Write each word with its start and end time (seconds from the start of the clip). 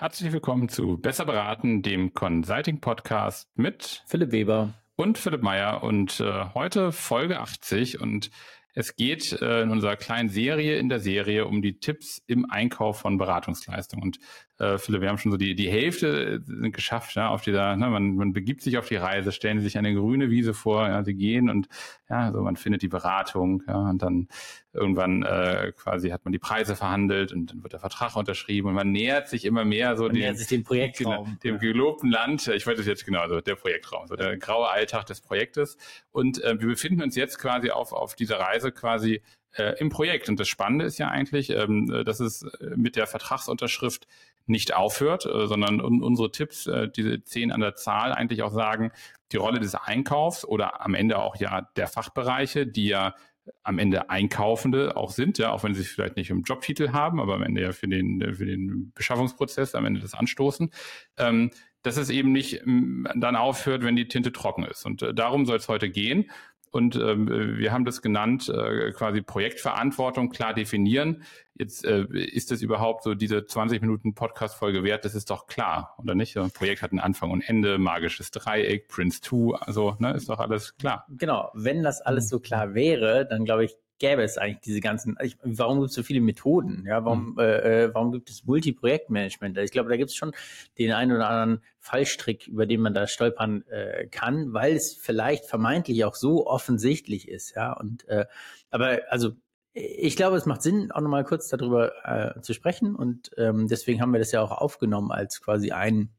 Herzlich 0.00 0.32
willkommen 0.32 0.70
zu 0.70 0.96
Besser 0.96 1.26
beraten, 1.26 1.82
dem 1.82 2.14
Consulting 2.14 2.80
Podcast 2.80 3.50
mit 3.54 4.02
Philipp 4.06 4.32
Weber. 4.32 4.72
und 4.96 5.18
Philipp 5.18 5.42
Meyer. 5.42 5.82
Und 5.82 6.20
äh, 6.20 6.46
heute 6.54 6.90
Folge 6.90 7.38
80 7.38 8.00
und 8.00 8.30
es 8.72 8.96
geht 8.96 9.30
äh, 9.42 9.60
in 9.60 9.68
unserer 9.68 9.96
kleinen 9.96 10.30
Serie 10.30 10.78
in 10.78 10.88
der 10.88 11.00
Serie 11.00 11.44
um 11.44 11.60
die 11.60 11.80
Tipps 11.80 12.22
im 12.26 12.50
Einkauf 12.50 13.00
von 13.00 13.18
Beratungsleistungen. 13.18 14.02
Und 14.02 14.20
äh, 14.60 14.78
Philipp, 14.78 15.00
wir 15.00 15.08
haben 15.08 15.18
schon 15.18 15.32
so 15.32 15.38
die, 15.38 15.54
die 15.54 15.70
Hälfte 15.70 16.42
äh, 16.46 16.70
geschafft, 16.70 17.14
ja, 17.16 17.28
auf 17.28 17.40
dieser, 17.40 17.76
ne, 17.76 17.88
man, 17.88 18.14
man 18.14 18.32
begibt 18.32 18.60
sich 18.62 18.76
auf 18.76 18.88
die 18.88 18.96
Reise, 18.96 19.32
stellen 19.32 19.60
sich 19.60 19.78
eine 19.78 19.94
grüne 19.94 20.30
Wiese 20.30 20.52
vor, 20.52 20.86
ja, 20.86 21.02
sie 21.02 21.14
gehen 21.14 21.48
und 21.48 21.68
ja, 22.10 22.30
so 22.30 22.42
man 22.42 22.56
findet 22.56 22.82
die 22.82 22.88
Beratung, 22.88 23.62
ja, 23.66 23.76
und 23.76 24.02
dann 24.02 24.28
irgendwann 24.72 25.22
äh, 25.22 25.72
quasi 25.74 26.10
hat 26.10 26.24
man 26.24 26.32
die 26.32 26.38
Preise 26.38 26.76
verhandelt 26.76 27.32
und 27.32 27.50
dann 27.50 27.62
wird 27.62 27.72
der 27.72 27.80
Vertrag 27.80 28.14
unterschrieben 28.16 28.68
und 28.68 28.74
man 28.74 28.92
nähert 28.92 29.28
sich 29.28 29.44
immer 29.44 29.64
mehr 29.64 29.96
so 29.96 30.04
man 30.04 30.14
dem, 30.14 30.36
dem 30.36 30.62
Projektraum. 30.62 31.38
Dem, 31.42 31.52
dem 31.52 31.58
gelobten 31.58 32.10
Land, 32.10 32.46
ich 32.48 32.66
wollte 32.66 32.82
es 32.82 32.86
jetzt 32.86 33.06
genau, 33.06 33.26
so 33.28 33.40
der 33.40 33.56
Projektraum, 33.56 34.06
so 34.06 34.14
der 34.14 34.36
graue 34.36 34.68
Alltag 34.68 35.06
des 35.06 35.22
Projektes. 35.22 35.76
Und 36.12 36.42
äh, 36.44 36.60
wir 36.60 36.68
befinden 36.68 37.02
uns 37.02 37.16
jetzt 37.16 37.38
quasi 37.38 37.70
auf, 37.70 37.92
auf 37.92 38.14
dieser 38.14 38.38
Reise 38.38 38.70
quasi 38.70 39.22
äh, 39.56 39.78
im 39.78 39.88
Projekt. 39.88 40.28
Und 40.28 40.40
das 40.40 40.48
Spannende 40.48 40.84
ist 40.84 40.98
ja 40.98 41.08
eigentlich, 41.08 41.50
ähm, 41.50 42.04
dass 42.04 42.20
es 42.20 42.46
mit 42.76 42.96
der 42.96 43.06
Vertragsunterschrift 43.06 44.06
nicht 44.46 44.74
aufhört, 44.74 45.26
äh, 45.26 45.46
sondern 45.46 45.80
un 45.80 46.02
unsere 46.02 46.30
Tipps, 46.30 46.66
äh, 46.66 46.88
diese 46.88 47.22
zehn 47.24 47.52
an 47.52 47.60
der 47.60 47.74
Zahl, 47.74 48.12
eigentlich 48.12 48.42
auch 48.42 48.52
sagen, 48.52 48.92
die 49.32 49.36
Rolle 49.36 49.60
des 49.60 49.74
Einkaufs 49.74 50.44
oder 50.44 50.84
am 50.84 50.94
Ende 50.94 51.18
auch 51.18 51.36
ja 51.36 51.68
der 51.76 51.86
Fachbereiche, 51.86 52.66
die 52.66 52.88
ja 52.88 53.14
am 53.62 53.78
Ende 53.78 54.10
Einkaufende 54.10 54.96
auch 54.96 55.10
sind, 55.10 55.38
ja, 55.38 55.50
auch 55.50 55.64
wenn 55.64 55.74
sie 55.74 55.84
vielleicht 55.84 56.16
nicht 56.16 56.30
im 56.30 56.42
Jobtitel 56.42 56.92
haben, 56.92 57.20
aber 57.20 57.34
am 57.34 57.42
Ende 57.42 57.62
ja 57.62 57.72
für 57.72 57.88
den, 57.88 58.34
für 58.34 58.46
den 58.46 58.92
Beschaffungsprozess, 58.94 59.74
am 59.74 59.86
Ende 59.86 60.00
das 60.00 60.14
Anstoßen, 60.14 60.70
ähm, 61.16 61.50
dass 61.82 61.96
es 61.96 62.10
eben 62.10 62.32
nicht 62.32 62.62
dann 62.64 63.36
aufhört, 63.36 63.82
wenn 63.82 63.96
die 63.96 64.08
Tinte 64.08 64.32
trocken 64.32 64.64
ist. 64.64 64.84
Und 64.84 65.02
äh, 65.02 65.14
darum 65.14 65.46
soll 65.46 65.56
es 65.56 65.68
heute 65.68 65.88
gehen. 65.88 66.30
Und 66.70 66.94
ähm, 66.96 67.28
wir 67.58 67.72
haben 67.72 67.84
das 67.84 68.00
genannt, 68.00 68.48
äh, 68.48 68.92
quasi 68.92 69.22
Projektverantwortung 69.22 70.30
klar 70.30 70.54
definieren. 70.54 71.24
Jetzt 71.58 71.84
äh, 71.84 72.06
ist 72.12 72.50
das 72.50 72.62
überhaupt 72.62 73.02
so 73.02 73.14
diese 73.14 73.44
20 73.44 73.82
Minuten 73.82 74.14
Podcast-Folge 74.14 74.84
wert, 74.84 75.04
das 75.04 75.14
ist 75.14 75.30
doch 75.30 75.46
klar, 75.46 75.96
oder 75.98 76.14
nicht? 76.14 76.36
Ein 76.36 76.52
Projekt 76.52 76.82
hat 76.82 76.92
einen 76.92 77.00
Anfang 77.00 77.32
und 77.32 77.42
Ende, 77.42 77.78
magisches 77.78 78.30
Dreieck, 78.30 78.88
Prince 78.88 79.20
2, 79.20 79.56
also 79.58 79.96
ne, 79.98 80.12
ist 80.12 80.28
doch 80.28 80.38
alles 80.38 80.76
klar. 80.78 81.06
Genau, 81.10 81.50
wenn 81.54 81.82
das 81.82 82.00
alles 82.00 82.28
so 82.28 82.38
klar 82.38 82.74
wäre, 82.74 83.26
dann 83.26 83.44
glaube 83.44 83.64
ich, 83.64 83.76
gäbe 84.00 84.22
es 84.22 84.38
eigentlich 84.38 84.60
diese 84.60 84.80
ganzen, 84.80 85.16
ich, 85.22 85.36
warum 85.42 85.78
gibt 85.78 85.90
es 85.90 85.94
so 85.94 86.02
viele 86.02 86.20
Methoden? 86.20 86.84
Ja, 86.86 87.04
warum, 87.04 87.34
mhm. 87.34 87.38
äh, 87.38 87.94
warum 87.94 88.10
gibt 88.10 88.30
es 88.30 88.44
Multi-Projektmanagement? 88.44 89.56
Ich 89.58 89.70
glaube, 89.70 89.90
da 89.90 89.96
gibt 89.96 90.10
es 90.10 90.16
schon 90.16 90.32
den 90.78 90.92
einen 90.92 91.12
oder 91.12 91.28
anderen 91.28 91.62
Fallstrick, 91.78 92.48
über 92.48 92.66
den 92.66 92.80
man 92.80 92.94
da 92.94 93.06
stolpern 93.06 93.62
äh, 93.68 94.08
kann, 94.08 94.52
weil 94.52 94.74
es 94.74 94.94
vielleicht 94.94 95.44
vermeintlich 95.46 96.04
auch 96.04 96.16
so 96.16 96.46
offensichtlich 96.46 97.28
ist. 97.28 97.54
Ja, 97.54 97.72
und 97.74 98.08
äh, 98.08 98.26
aber 98.70 99.00
also 99.10 99.32
ich 99.72 100.16
glaube, 100.16 100.36
es 100.36 100.46
macht 100.46 100.62
Sinn, 100.62 100.90
auch 100.90 101.00
nochmal 101.00 101.22
kurz 101.22 101.48
darüber 101.48 101.92
äh, 102.04 102.40
zu 102.40 102.54
sprechen 102.54 102.96
und 102.96 103.30
ähm, 103.36 103.68
deswegen 103.68 104.00
haben 104.00 104.12
wir 104.12 104.18
das 104.18 104.32
ja 104.32 104.40
auch 104.40 104.50
aufgenommen 104.50 105.12
als 105.12 105.40
quasi 105.40 105.70
ein 105.70 106.10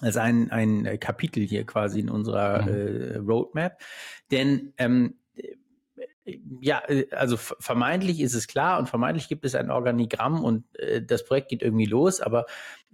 als 0.00 0.16
ein, 0.16 0.50
ein 0.50 0.98
Kapitel 0.98 1.44
hier 1.44 1.64
quasi 1.64 2.00
in 2.00 2.10
unserer 2.10 2.62
mhm. 2.62 2.68
äh, 2.68 3.16
Roadmap. 3.18 3.80
Denn 4.30 4.72
ähm, 4.76 5.14
ja, 6.60 6.82
äh, 6.88 7.06
also 7.10 7.36
vermeintlich 7.36 8.20
ist 8.20 8.34
es 8.34 8.46
klar 8.46 8.78
und 8.78 8.88
vermeintlich 8.88 9.28
gibt 9.28 9.44
es 9.44 9.54
ein 9.54 9.70
Organigramm 9.70 10.44
und 10.44 10.64
äh, 10.78 11.02
das 11.02 11.24
Projekt 11.24 11.48
geht 11.48 11.62
irgendwie 11.62 11.86
los, 11.86 12.20
aber 12.20 12.46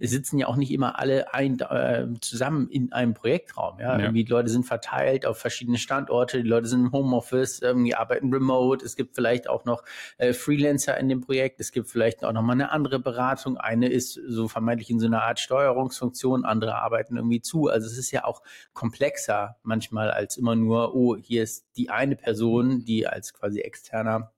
sitzen 0.07 0.37
ja 0.37 0.47
auch 0.47 0.55
nicht 0.55 0.71
immer 0.71 0.97
alle 0.97 1.33
ein, 1.33 1.59
äh, 1.59 2.07
zusammen 2.21 2.69
in 2.69 2.91
einem 2.93 3.13
Projektraum. 3.13 3.79
Ja? 3.79 3.97
ja? 3.97 3.99
Irgendwie 4.05 4.23
die 4.23 4.31
Leute 4.31 4.49
sind 4.49 4.65
verteilt 4.65 5.25
auf 5.25 5.37
verschiedene 5.37 5.77
Standorte, 5.77 6.41
die 6.41 6.47
Leute 6.47 6.67
sind 6.67 6.85
im 6.85 6.91
Homeoffice, 6.91 7.59
irgendwie 7.61 7.95
arbeiten 7.95 8.33
remote, 8.33 8.85
es 8.85 8.95
gibt 8.95 9.15
vielleicht 9.15 9.49
auch 9.49 9.65
noch 9.65 9.83
äh, 10.17 10.33
Freelancer 10.33 10.97
in 10.97 11.09
dem 11.09 11.21
Projekt, 11.21 11.59
es 11.59 11.71
gibt 11.71 11.89
vielleicht 11.89 12.23
auch 12.23 12.31
noch 12.31 12.41
mal 12.41 12.53
eine 12.53 12.71
andere 12.71 12.99
Beratung. 12.99 13.57
Eine 13.57 13.89
ist 13.89 14.13
so 14.13 14.47
vermeintlich 14.47 14.89
in 14.89 14.99
so 14.99 15.07
einer 15.07 15.23
Art 15.23 15.39
Steuerungsfunktion, 15.39 16.45
andere 16.45 16.75
arbeiten 16.75 17.17
irgendwie 17.17 17.41
zu. 17.41 17.67
Also 17.67 17.87
es 17.87 17.97
ist 17.97 18.11
ja 18.11 18.23
auch 18.23 18.41
komplexer 18.73 19.57
manchmal 19.63 20.11
als 20.11 20.37
immer 20.37 20.55
nur, 20.55 20.95
oh, 20.95 21.17
hier 21.17 21.43
ist 21.43 21.65
die 21.75 21.89
eine 21.89 22.15
Person, 22.15 22.85
die 22.85 23.07
als 23.07 23.33
quasi 23.33 23.59
externer 23.59 24.31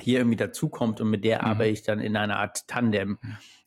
hier 0.00 0.20
irgendwie 0.20 0.36
dazukommt 0.36 1.00
und 1.00 1.10
mit 1.10 1.24
der 1.24 1.42
mhm. 1.42 1.48
arbeite 1.48 1.70
ich 1.70 1.82
dann 1.82 2.00
in 2.00 2.16
einer 2.16 2.38
Art 2.38 2.66
Tandem 2.68 3.18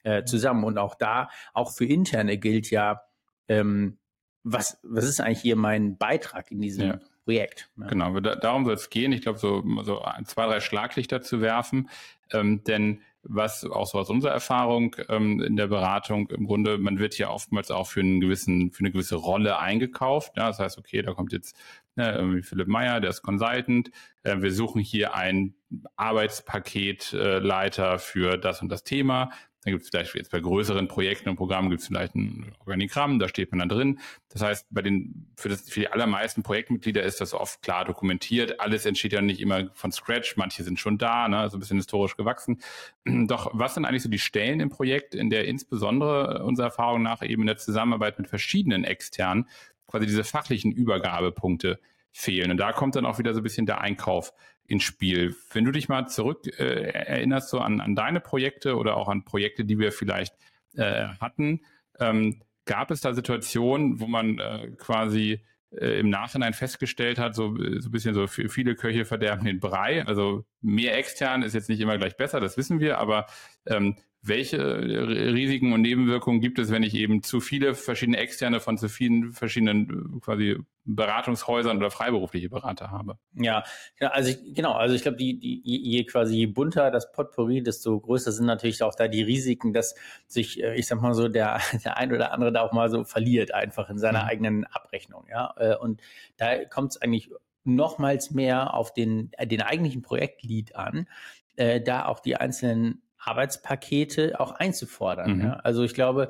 äh, 0.03 0.23
zusammen. 0.23 0.63
Und 0.63 0.77
auch 0.77 0.95
da, 0.95 1.29
auch 1.53 1.71
für 1.71 1.85
Interne 1.85 2.37
gilt 2.37 2.69
ja, 2.71 3.01
ähm, 3.47 3.97
was, 4.43 4.79
was 4.83 5.05
ist 5.05 5.19
eigentlich 5.19 5.41
hier 5.41 5.55
mein 5.55 5.97
Beitrag 5.97 6.51
in 6.51 6.61
diesem 6.61 6.87
ja. 6.87 6.99
Projekt? 7.23 7.69
Ja. 7.77 7.87
Genau, 7.87 8.19
da, 8.19 8.35
darum 8.35 8.65
soll 8.65 8.75
es 8.75 8.89
gehen. 8.89 9.11
Ich 9.11 9.21
glaube, 9.21 9.39
so, 9.39 9.63
so 9.83 10.03
zwei, 10.25 10.45
drei 10.45 10.59
Schlaglichter 10.59 11.21
zu 11.21 11.41
werfen. 11.41 11.89
Ähm, 12.31 12.63
denn 12.63 13.01
was 13.27 13.65
auch 13.65 13.87
so 13.87 13.97
aus 13.97 14.09
unserer 14.09 14.31
Erfahrung 14.31 14.95
ähm, 15.09 15.41
in 15.41 15.55
der 15.55 15.67
Beratung 15.67 16.29
im 16.29 16.45
Grunde, 16.45 16.77
man 16.77 16.99
wird 16.99 17.17
ja 17.17 17.29
oftmals 17.29 17.71
auch 17.71 17.87
für 17.87 18.01
einen 18.01 18.21
gewissen, 18.21 18.71
für 18.71 18.81
eine 18.81 18.91
gewisse 18.91 19.15
Rolle 19.15 19.57
eingekauft. 19.57 20.37
Ja, 20.37 20.47
das 20.47 20.59
heißt, 20.59 20.77
okay, 20.77 21.01
da 21.01 21.13
kommt 21.13 21.33
jetzt 21.33 21.57
ne, 21.95 22.41
Philipp 22.43 22.67
Meyer, 22.67 22.99
der 22.99 23.09
ist 23.09 23.21
Consultant. 23.21 23.91
Äh, 24.23 24.41
wir 24.41 24.51
suchen 24.51 24.81
hier 24.81 25.15
einen 25.15 25.55
Arbeitspaketleiter 25.95 27.93
äh, 27.93 27.99
für 27.99 28.37
das 28.37 28.61
und 28.61 28.69
das 28.69 28.83
Thema. 28.83 29.31
Dann 29.65 29.73
gibt 29.73 29.83
es 29.83 29.89
vielleicht 29.89 30.13
jetzt 30.13 30.31
bei 30.31 30.39
größeren 30.39 30.87
Projekten 30.87 31.27
und 31.27 31.37
Programmen 31.37 31.71
gibt 31.71 31.81
es 31.81 31.87
vielleicht 31.87 32.13
ein 32.13 32.53
Organigramm, 32.59 33.17
da 33.17 33.27
steht 33.27 33.49
man 33.51 33.57
dann 33.57 33.69
drin. 33.69 33.99
Das 34.29 34.43
heißt, 34.43 34.67
bei 34.69 34.83
den, 34.83 35.33
für, 35.37 35.49
das, 35.49 35.67
für 35.67 35.79
die 35.79 35.87
allermeisten 35.87 36.43
Projektmitglieder 36.43 37.01
ist 37.01 37.19
das 37.19 37.33
oft 37.33 37.63
klar 37.63 37.83
dokumentiert. 37.83 38.59
Alles 38.59 38.85
entsteht 38.85 39.13
ja 39.13 39.21
nicht 39.23 39.41
immer 39.41 39.71
von 39.73 39.91
Scratch, 39.91 40.37
manche 40.37 40.63
sind 40.63 40.79
schon 40.79 40.99
da, 40.99 41.27
ne, 41.27 41.39
also 41.39 41.57
ein 41.57 41.59
bisschen 41.59 41.77
historisch 41.77 42.15
gewachsen. 42.15 42.61
Doch 43.05 43.49
was 43.53 43.73
sind 43.73 43.85
eigentlich 43.85 44.03
so 44.03 44.09
die 44.09 44.19
Stellen 44.19 44.59
im 44.59 44.69
Projekt, 44.69 45.15
in 45.15 45.31
der 45.31 45.45
insbesondere 45.47 46.43
unserer 46.43 46.67
Erfahrung 46.67 47.01
nach 47.01 47.23
eben 47.23 47.41
in 47.41 47.47
der 47.47 47.57
Zusammenarbeit 47.57 48.19
mit 48.19 48.27
verschiedenen 48.27 48.83
externen 48.83 49.49
quasi 49.87 50.05
diese 50.05 50.23
fachlichen 50.23 50.71
Übergabepunkte 50.71 51.79
fehlen. 52.11 52.51
Und 52.51 52.57
da 52.57 52.71
kommt 52.71 52.95
dann 52.95 53.05
auch 53.05 53.19
wieder 53.19 53.33
so 53.33 53.41
ein 53.41 53.43
bisschen 53.43 53.65
der 53.65 53.81
Einkauf 53.81 54.33
ins 54.67 54.83
Spiel. 54.83 55.35
Wenn 55.51 55.65
du 55.65 55.71
dich 55.71 55.89
mal 55.89 56.07
zurück 56.07 56.47
äh, 56.59 56.89
erinnerst 56.91 57.49
so 57.49 57.59
an, 57.59 57.81
an 57.81 57.95
deine 57.95 58.19
Projekte 58.19 58.77
oder 58.77 58.97
auch 58.97 59.09
an 59.09 59.25
Projekte, 59.25 59.65
die 59.65 59.77
wir 59.79 59.91
vielleicht 59.91 60.33
äh, 60.75 61.07
hatten, 61.19 61.61
ähm, 61.99 62.41
gab 62.65 62.91
es 62.91 63.01
da 63.01 63.13
Situationen, 63.13 63.99
wo 63.99 64.07
man 64.07 64.39
äh, 64.39 64.71
quasi 64.77 65.41
äh, 65.71 65.99
im 65.99 66.09
Nachhinein 66.09 66.53
festgestellt 66.53 67.19
hat, 67.19 67.35
so, 67.35 67.55
so 67.57 67.89
ein 67.89 67.91
bisschen 67.91 68.13
so 68.13 68.27
viele 68.27 68.75
Köche 68.75 69.05
verderben 69.05 69.45
den 69.45 69.59
Brei. 69.59 70.05
Also 70.05 70.45
mehr 70.61 70.97
extern 70.97 71.43
ist 71.43 71.53
jetzt 71.53 71.69
nicht 71.69 71.79
immer 71.79 71.97
gleich 71.97 72.17
besser, 72.17 72.39
das 72.39 72.57
wissen 72.57 72.79
wir, 72.79 72.97
aber 72.97 73.27
ähm, 73.67 73.97
welche 74.27 74.59
Risiken 74.59 75.73
und 75.73 75.81
Nebenwirkungen 75.81 76.41
gibt 76.41 76.59
es, 76.59 76.71
wenn 76.71 76.83
ich 76.83 76.95
eben 76.95 77.21
zu 77.23 77.39
viele 77.39 77.75
verschiedene 77.75 78.17
externe 78.17 78.59
von 78.59 78.77
zu 78.77 78.89
vielen 78.89 79.33
verschiedenen 79.33 80.19
quasi 80.21 80.57
Beratungshäusern 80.85 81.77
oder 81.77 81.91
freiberufliche 81.91 82.49
Berater 82.49 82.91
habe? 82.91 83.17
Ja, 83.33 83.63
also 83.99 84.29
ich, 84.31 84.53
genau, 84.53 84.73
also 84.73 84.95
ich 84.95 85.01
glaube, 85.01 85.17
die, 85.17 85.39
die, 85.39 85.61
je 85.63 86.03
quasi 86.05 86.35
je 86.35 86.45
bunter 86.47 86.91
das 86.91 87.11
Potpourri, 87.11 87.63
desto 87.63 87.99
größer 87.99 88.31
sind 88.31 88.45
natürlich 88.45 88.81
auch 88.83 88.95
da 88.95 89.07
die 89.07 89.23
Risiken, 89.23 89.73
dass 89.73 89.95
sich, 90.27 90.61
äh, 90.61 90.75
ich 90.75 90.87
sag 90.87 91.01
mal 91.01 91.13
so, 91.13 91.27
der, 91.27 91.59
der 91.83 91.97
ein 91.97 92.11
oder 92.13 92.31
andere 92.31 92.51
da 92.51 92.61
auch 92.61 92.71
mal 92.71 92.89
so 92.89 93.03
verliert 93.03 93.53
einfach 93.53 93.89
in 93.89 93.97
seiner 93.97 94.23
mhm. 94.23 94.29
eigenen 94.29 94.63
Abrechnung, 94.65 95.25
ja. 95.29 95.53
Äh, 95.57 95.75
und 95.75 96.01
da 96.37 96.65
kommt 96.65 96.91
es 96.91 97.01
eigentlich 97.01 97.29
nochmals 97.63 98.31
mehr 98.31 98.73
auf 98.73 98.93
den, 98.93 99.31
den 99.41 99.61
eigentlichen 99.61 100.01
Projektlead 100.03 100.75
an, 100.75 101.07
äh, 101.55 101.81
da 101.81 102.05
auch 102.05 102.19
die 102.19 102.35
einzelnen 102.35 103.01
Arbeitspakete 103.25 104.39
auch 104.39 104.51
einzufordern. 104.51 105.37
Mhm. 105.37 105.41
Ja? 105.41 105.53
Also 105.63 105.83
ich 105.83 105.93
glaube, 105.93 106.29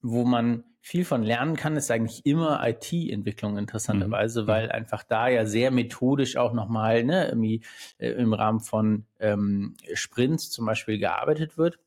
wo 0.00 0.24
man 0.24 0.64
viel 0.80 1.04
von 1.04 1.22
lernen 1.22 1.54
kann, 1.54 1.76
ist 1.76 1.92
eigentlich 1.92 2.26
immer 2.26 2.60
IT-Entwicklung 2.66 3.56
interessanterweise, 3.56 4.42
mhm. 4.42 4.46
weil 4.48 4.72
einfach 4.72 5.04
da 5.04 5.28
ja 5.28 5.46
sehr 5.46 5.70
methodisch 5.70 6.36
auch 6.36 6.52
nochmal 6.52 7.04
ne, 7.04 7.28
irgendwie, 7.28 7.62
äh, 7.98 8.10
im 8.10 8.34
Rahmen 8.34 8.58
von 8.58 9.06
ähm, 9.20 9.76
Sprints 9.94 10.50
zum 10.50 10.66
Beispiel 10.66 10.98
gearbeitet 10.98 11.56
wird. 11.56 11.78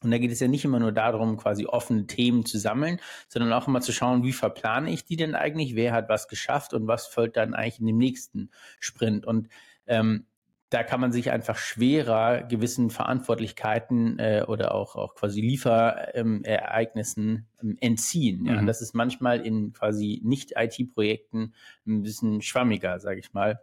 Und 0.00 0.12
da 0.12 0.18
geht 0.18 0.30
es 0.30 0.38
ja 0.38 0.46
nicht 0.46 0.64
immer 0.64 0.78
nur 0.78 0.92
darum, 0.92 1.36
quasi 1.36 1.66
offene 1.66 2.06
Themen 2.06 2.46
zu 2.46 2.58
sammeln, 2.58 3.00
sondern 3.28 3.52
auch 3.52 3.66
immer 3.66 3.80
zu 3.80 3.92
schauen, 3.92 4.22
wie 4.22 4.32
verplane 4.32 4.90
ich 4.92 5.04
die 5.04 5.16
denn 5.16 5.34
eigentlich, 5.34 5.74
wer 5.74 5.92
hat 5.92 6.08
was 6.08 6.28
geschafft 6.28 6.72
und 6.72 6.86
was 6.86 7.08
folgt 7.08 7.36
dann 7.36 7.54
eigentlich 7.54 7.80
in 7.80 7.86
dem 7.86 7.98
nächsten 7.98 8.50
Sprint. 8.78 9.26
Und 9.26 9.48
ähm, 9.88 10.26
da 10.70 10.82
kann 10.82 11.00
man 11.00 11.12
sich 11.12 11.30
einfach 11.30 11.56
schwerer 11.56 12.42
gewissen 12.42 12.90
Verantwortlichkeiten 12.90 14.18
äh, 14.18 14.44
oder 14.46 14.74
auch, 14.74 14.96
auch 14.96 15.14
quasi 15.14 15.40
Lieferereignissen 15.40 17.46
ähm, 17.62 17.76
entziehen. 17.80 18.44
Ja? 18.44 18.60
Mhm. 18.60 18.66
Das 18.66 18.82
ist 18.82 18.94
manchmal 18.94 19.40
in 19.40 19.72
quasi 19.72 20.20
Nicht-IT-Projekten 20.24 21.54
ein 21.86 22.02
bisschen 22.02 22.42
schwammiger, 22.42 23.00
sage 23.00 23.20
ich 23.20 23.32
mal. 23.32 23.60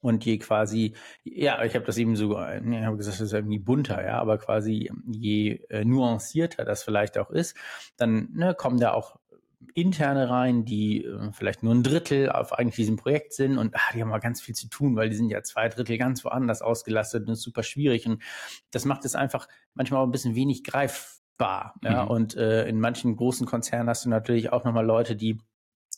Und 0.00 0.26
je 0.26 0.36
quasi, 0.36 0.94
ja, 1.22 1.64
ich 1.64 1.74
habe 1.74 1.86
das 1.86 1.96
eben 1.96 2.14
so, 2.14 2.32
ich 2.32 2.38
habe 2.38 2.96
gesagt, 2.98 3.14
das 3.14 3.20
ist 3.22 3.32
irgendwie 3.32 3.58
bunter, 3.58 4.04
ja, 4.04 4.18
aber 4.18 4.36
quasi 4.36 4.90
je 5.06 5.64
äh, 5.70 5.82
nuancierter 5.82 6.66
das 6.66 6.82
vielleicht 6.82 7.16
auch 7.16 7.30
ist, 7.30 7.56
dann 7.96 8.28
ne, 8.34 8.54
kommen 8.54 8.78
da 8.78 8.92
auch 8.92 9.16
interne 9.74 10.28
rein, 10.30 10.64
die 10.64 11.04
äh, 11.04 11.32
vielleicht 11.32 11.62
nur 11.62 11.74
ein 11.74 11.82
Drittel 11.82 12.30
auf 12.30 12.52
eigentlich 12.52 12.76
diesem 12.76 12.96
Projekt 12.96 13.32
sind 13.32 13.58
und 13.58 13.74
ah, 13.74 13.92
die 13.94 14.00
haben 14.00 14.08
mal 14.08 14.18
ganz 14.18 14.40
viel 14.40 14.54
zu 14.54 14.68
tun, 14.68 14.96
weil 14.96 15.10
die 15.10 15.16
sind 15.16 15.30
ja 15.30 15.42
zwei 15.42 15.68
Drittel 15.68 15.98
ganz 15.98 16.24
woanders 16.24 16.62
ausgelastet 16.62 17.26
und 17.26 17.32
ist 17.32 17.42
super 17.42 17.62
schwierig 17.62 18.06
und 18.06 18.22
das 18.70 18.84
macht 18.84 19.04
es 19.04 19.14
einfach 19.14 19.48
manchmal 19.74 20.00
auch 20.00 20.06
ein 20.06 20.12
bisschen 20.12 20.34
wenig 20.34 20.64
greifbar. 20.64 21.74
Ja? 21.82 22.04
Mhm. 22.04 22.10
Und 22.10 22.36
äh, 22.36 22.66
in 22.68 22.80
manchen 22.80 23.16
großen 23.16 23.46
Konzernen 23.46 23.88
hast 23.88 24.04
du 24.04 24.08
natürlich 24.08 24.52
auch 24.52 24.64
nochmal 24.64 24.86
Leute, 24.86 25.16
die 25.16 25.38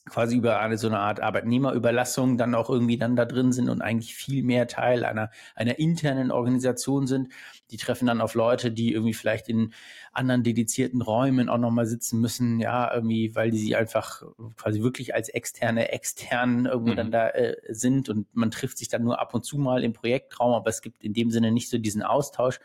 quasi 0.08 0.36
über 0.36 0.60
eine 0.60 0.78
so 0.78 0.86
eine 0.86 0.98
Art 0.98 1.20
Arbeitnehmerüberlassung 1.20 2.38
dann 2.38 2.54
auch 2.54 2.70
irgendwie 2.70 2.96
dann 2.96 3.16
da 3.16 3.24
drin 3.24 3.52
sind 3.52 3.68
und 3.68 3.82
eigentlich 3.82 4.14
viel 4.14 4.42
mehr 4.44 4.68
Teil 4.68 5.04
einer, 5.04 5.30
einer 5.54 5.78
internen 5.78 6.30
Organisation 6.30 7.06
sind. 7.06 7.32
Die 7.70 7.76
treffen 7.76 8.06
dann 8.06 8.20
auf 8.20 8.34
Leute, 8.34 8.70
die 8.70 8.92
irgendwie 8.92 9.14
vielleicht 9.14 9.48
in 9.48 9.74
anderen 10.12 10.44
dedizierten 10.44 11.02
Räumen 11.02 11.48
auch 11.48 11.58
nochmal 11.58 11.86
sitzen 11.86 12.20
müssen, 12.20 12.60
ja, 12.60 12.92
irgendwie, 12.94 13.34
weil 13.34 13.50
die 13.50 13.58
sie 13.58 13.74
einfach 13.74 14.22
quasi 14.56 14.80
wirklich 14.80 15.14
als 15.14 15.28
externe, 15.28 15.90
extern 15.90 16.66
irgendwo 16.66 16.92
mhm. 16.92 16.96
dann 16.96 17.10
da 17.10 17.28
äh, 17.30 17.56
sind 17.68 18.08
und 18.08 18.34
man 18.34 18.52
trifft 18.52 18.78
sich 18.78 18.88
dann 18.88 19.02
nur 19.02 19.20
ab 19.20 19.34
und 19.34 19.44
zu 19.44 19.58
mal 19.58 19.82
im 19.82 19.92
Projektraum, 19.92 20.54
aber 20.54 20.70
es 20.70 20.82
gibt 20.82 21.02
in 21.02 21.14
dem 21.14 21.30
Sinne 21.30 21.50
nicht 21.50 21.68
so 21.68 21.78
diesen 21.78 22.02
Austausch. 22.02 22.60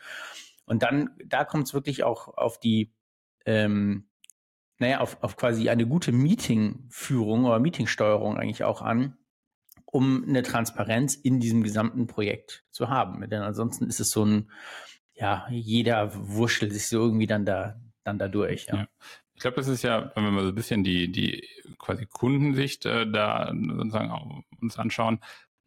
Und 0.64 0.84
dann, 0.84 1.10
da 1.24 1.44
kommt 1.44 1.66
es 1.66 1.74
wirklich 1.74 2.04
auch 2.04 2.28
auf 2.28 2.60
die 2.60 2.92
ähm, 3.44 4.06
naja, 4.82 5.00
auf, 5.00 5.16
auf 5.22 5.36
quasi 5.36 5.70
eine 5.70 5.86
gute 5.86 6.12
Meetingführung 6.12 7.44
oder 7.44 7.60
Meetingsteuerung 7.60 8.36
eigentlich 8.36 8.64
auch 8.64 8.82
an, 8.82 9.16
um 9.86 10.24
eine 10.26 10.42
Transparenz 10.42 11.14
in 11.14 11.38
diesem 11.38 11.62
gesamten 11.62 12.08
Projekt 12.08 12.64
zu 12.70 12.88
haben. 12.88 13.28
Denn 13.30 13.42
ansonsten 13.42 13.86
ist 13.86 14.00
es 14.00 14.10
so 14.10 14.24
ein, 14.24 14.50
ja, 15.14 15.46
jeder 15.50 16.10
wurschtelt 16.14 16.72
sich 16.72 16.88
so 16.88 16.98
irgendwie 16.98 17.28
dann 17.28 17.46
da, 17.46 17.80
dann 18.02 18.18
da 18.18 18.26
durch. 18.26 18.66
Ja. 18.66 18.76
ja. 18.76 18.88
Ich 19.34 19.40
glaube, 19.40 19.56
das 19.56 19.68
ist 19.68 19.82
ja, 19.82 20.10
wenn 20.16 20.24
wir 20.24 20.30
mal 20.32 20.42
so 20.42 20.48
ein 20.48 20.54
bisschen 20.54 20.82
die, 20.82 21.12
die 21.12 21.46
quasi 21.78 22.06
Kundensicht 22.06 22.84
äh, 22.84 23.10
da 23.10 23.52
sozusagen 23.54 24.44
uns 24.60 24.78
anschauen, 24.78 25.20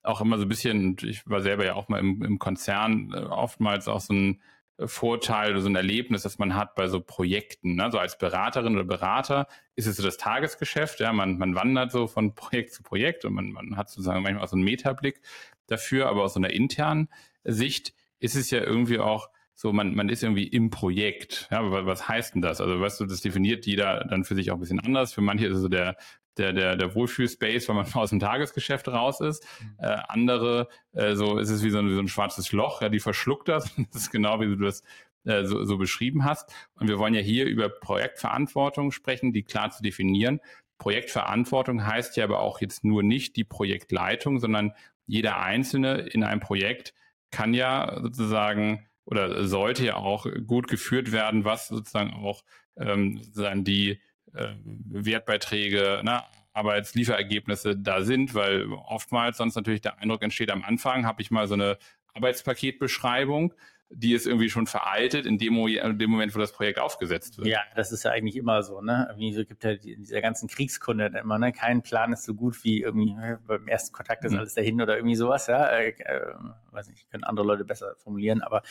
auch 0.04 0.20
immer 0.20 0.38
so 0.38 0.44
ein 0.44 0.50
bisschen, 0.50 0.98
ich 1.02 1.28
war 1.30 1.42
selber 1.42 1.66
ja 1.66 1.76
auch 1.76 1.88
mal 1.88 2.00
im, 2.00 2.22
im 2.22 2.38
Konzern, 2.38 3.14
äh, 3.14 3.20
oftmals 3.20 3.88
auch 3.88 4.02
so 4.02 4.14
ein 4.14 4.42
Vorteil 4.83 5.51
oder 5.51 5.62
so 5.62 5.69
ein 5.69 5.75
Erlebnis, 5.75 6.24
das 6.24 6.38
man 6.38 6.56
hat 6.56 6.75
bei 6.75 6.88
so 6.88 7.00
Projekten. 7.00 7.75
Ne? 7.75 7.89
So 7.92 7.98
als 7.98 8.18
Beraterin 8.18 8.75
oder 8.75 8.83
Berater 8.83 9.48
ist 9.75 9.88
es 9.88 9.95
so 9.98 10.04
das 10.04 10.18
Tagesgeschäft, 10.18 11.00
ja, 11.00 11.13
man, 11.13 11.38
man 11.38 11.56
wandert 11.56 11.92
so 11.92 12.07
von 12.07 12.36
Projekt 12.36 12.74
zu 12.74 12.83
Projekt 12.83 13.25
und 13.25 13.33
man, 13.33 13.51
man 13.51 13.77
hat 13.77 13.89
sozusagen 13.89 14.24
manchmal 14.24 14.44
auch 14.44 14.50
so 14.50 14.56
einen 14.56 14.66
Metablick 14.66 15.22
dafür, 15.68 16.07
aber 16.07 16.24
aus 16.24 16.33
so 16.33 16.39
einer 16.39 16.51
internen 16.51 17.07
Sicht 17.44 17.94
ist 18.19 18.36
es 18.36 18.51
ja 18.51 18.60
irgendwie 18.62 19.00
auch 19.00 19.30
so, 19.57 19.72
man, 19.72 19.95
man 19.95 20.10
ist 20.10 20.22
irgendwie 20.22 20.48
im 20.48 20.69
Projekt. 20.69 21.48
Ja, 21.50 21.60
aber 21.60 21.86
was 21.86 22.10
heißt 22.10 22.36
denn 22.36 22.42
das? 22.42 22.60
Also, 22.60 22.80
weißt 22.80 23.00
du, 23.00 23.06
das 23.06 23.22
definiert 23.22 23.66
jeder 23.66 24.04
dann 24.04 24.25
für 24.25 24.36
sich 24.36 24.51
auch 24.51 24.56
ein 24.56 24.60
bisschen 24.60 24.81
anders. 24.81 25.13
Für 25.13 25.22
manche 25.22 25.48
ist 25.48 25.56
es 25.56 25.62
so 25.62 25.69
der, 25.69 25.95
der, 26.38 26.54
der, 26.54 26.76
der 26.76 26.96
Wohlfühlspace, 26.96 27.68
weil 27.70 27.76
man 27.76 27.86
aus 27.94 28.10
dem 28.10 28.20
Tagesgeschäft 28.20 28.88
raus 28.88 29.22
ist. 29.22 29.46
Mhm. 29.62 29.76
Äh, 29.80 29.98
andere, 30.08 30.68
äh, 30.94 31.16
so 31.16 31.38
ist 31.38 31.50
es 31.50 31.64
wie 31.64 31.70
so, 31.70 31.80
ein, 31.80 31.90
wie 31.90 31.96
so 31.96 32.00
ein 32.00 32.08
schwarzes 32.08 32.52
Loch, 32.52 32.82
ja, 32.82 32.90
die 32.90 33.00
verschluckt 33.00 33.48
das. 33.48 33.74
das 33.92 34.04
ist 34.04 34.12
genau 34.12 34.40
wie 34.40 34.48
du 34.48 34.56
das 34.56 34.84
äh, 35.26 35.46
so, 35.46 35.64
so 35.66 35.78
beschrieben 35.78 36.24
hast. 36.24 36.52
Und 36.76 36.88
wir 36.88 37.00
wollen 37.00 37.14
ja 37.14 37.22
hier 37.22 37.46
über 37.46 37.70
Projektverantwortung 37.70 38.92
sprechen, 38.92 39.34
die 39.34 39.44
klar 39.44 39.72
zu 39.72 39.82
definieren. 39.82 40.40
Projektverantwortung 40.78 41.86
heißt 41.86 42.18
ja 42.18 42.26
aber 42.26 42.40
auch 42.40 42.62
jetzt 42.62 42.84
nur 42.84 43.02
nicht 43.02 43.36
die 43.38 43.44
Projektleitung, 43.44 44.40
sondern 44.40 44.74
jeder 45.08 45.40
Einzelne 45.40 46.00
in 46.00 46.24
einem 46.24 46.42
Projekt 46.42 46.94
kann 47.32 47.54
ja 47.54 48.00
sozusagen 48.02 48.88
oder 49.06 49.48
sollte 49.48 49.86
ja 49.86 49.96
auch 49.96 50.26
gut 50.48 50.68
geführt 50.68 51.12
werden, 51.12 51.46
was 51.46 51.68
sozusagen 51.68 52.14
auch 52.14 52.44
ähm, 52.78 53.22
sozusagen 53.22 53.64
die 53.64 54.00
äh, 54.36 54.56
Wertbeiträge, 54.64 56.02
ne, 56.04 56.24
Arbeitslieferergebnisse 56.54 57.76
da 57.76 58.02
sind, 58.02 58.34
weil 58.34 58.68
oftmals 58.72 59.38
sonst 59.38 59.56
natürlich 59.56 59.82
der 59.82 60.00
Eindruck 60.00 60.24
entsteht, 60.24 60.52
am 60.52 60.64
Anfang 60.64 61.06
habe 61.06 61.22
ich 61.22 61.30
mal 61.30 61.48
so 61.48 61.54
eine 61.54 61.78
Arbeitspaketbeschreibung, 62.14 63.54
die 63.90 64.14
ist 64.14 64.26
irgendwie 64.26 64.50
schon 64.50 64.66
veraltet 64.66 65.26
in 65.26 65.38
dem, 65.38 65.56
in 65.68 66.00
dem, 66.00 66.10
Moment, 66.10 66.34
wo 66.36 66.40
das 66.40 66.52
Projekt 66.52 66.80
aufgesetzt 66.80 67.38
wird. 67.38 67.48
Ja, 67.48 67.60
das 67.76 67.92
ist 67.92 68.04
ja 68.04 68.12
eigentlich 68.12 68.36
immer 68.36 68.64
so, 68.64 68.82
ne? 68.82 69.06
Irgendwie 69.10 69.34
so 69.34 69.46
gibt 69.46 69.64
ja 69.64 69.76
die, 69.76 69.96
dieser 69.96 70.22
ganzen 70.22 70.50
Kriegskunde 70.50 71.12
immer, 71.22 71.38
ne? 71.38 71.52
Kein 71.52 71.84
Plan 71.84 72.12
ist 72.12 72.24
so 72.24 72.34
gut 72.34 72.64
wie 72.64 72.82
irgendwie 72.82 73.14
ne? 73.14 73.40
beim 73.46 73.68
ersten 73.68 73.94
Kontakt 73.94 74.26
ist 74.26 74.32
mhm. 74.32 74.40
alles 74.40 74.56
dahin 74.56 74.82
oder 74.82 74.96
irgendwie 74.96 75.16
sowas, 75.16 75.48
ja. 75.48 75.68
Äh, 75.68 75.90
äh, 76.00 76.34
weiß 76.72 76.90
nicht, 76.90 77.10
können 77.12 77.24
andere 77.24 77.46
Leute 77.46 77.64
besser 77.64 77.96
formulieren, 77.98 78.42
aber 78.42 78.64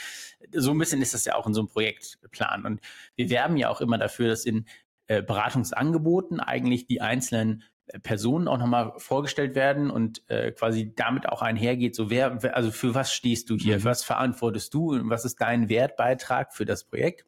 so 0.53 0.73
ein 0.73 0.79
bisschen 0.79 1.01
ist 1.01 1.15
das 1.15 1.25
ja 1.25 1.37
auch 1.37 1.47
in 1.47 1.55
so 1.55 1.61
einem 1.61 1.69
Projektplan. 1.69 2.67
Und 2.67 2.81
wir 3.15 3.31
werben 3.31 3.57
ja 3.57 3.69
auch 3.69 3.81
immer 3.81 3.99
dafür, 3.99 4.29
dass 4.29 4.45
in 4.45 4.67
äh, 5.07 5.23
Beratungsangeboten 5.23 6.41
eigentlich 6.41 6.87
die 6.87 7.01
einzelnen 7.01 7.63
äh, 7.87 7.99
Personen 8.01 8.49
auch 8.49 8.59
nochmal 8.59 8.93
vorgestellt 8.97 9.55
werden 9.55 9.91
und 9.91 10.29
äh, 10.31 10.53
quasi 10.53 10.95
damit 10.95 11.29
auch 11.29 11.43
einhergeht, 11.43 11.95
so 11.95 12.11
wer, 12.11 12.39
also 12.55 12.71
für 12.71 12.95
was 12.95 13.13
stehst 13.13 13.51
du 13.51 13.57
hier, 13.57 13.79
mhm. 13.79 13.85
was 13.85 14.05
verantwortest 14.05 14.73
du 14.73 14.93
und 14.93 15.11
was 15.11 15.25
ist 15.25 15.41
dein 15.41 15.69
Wertbeitrag 15.69 16.55
für 16.55 16.65
das 16.65 16.85
Projekt? 16.85 17.27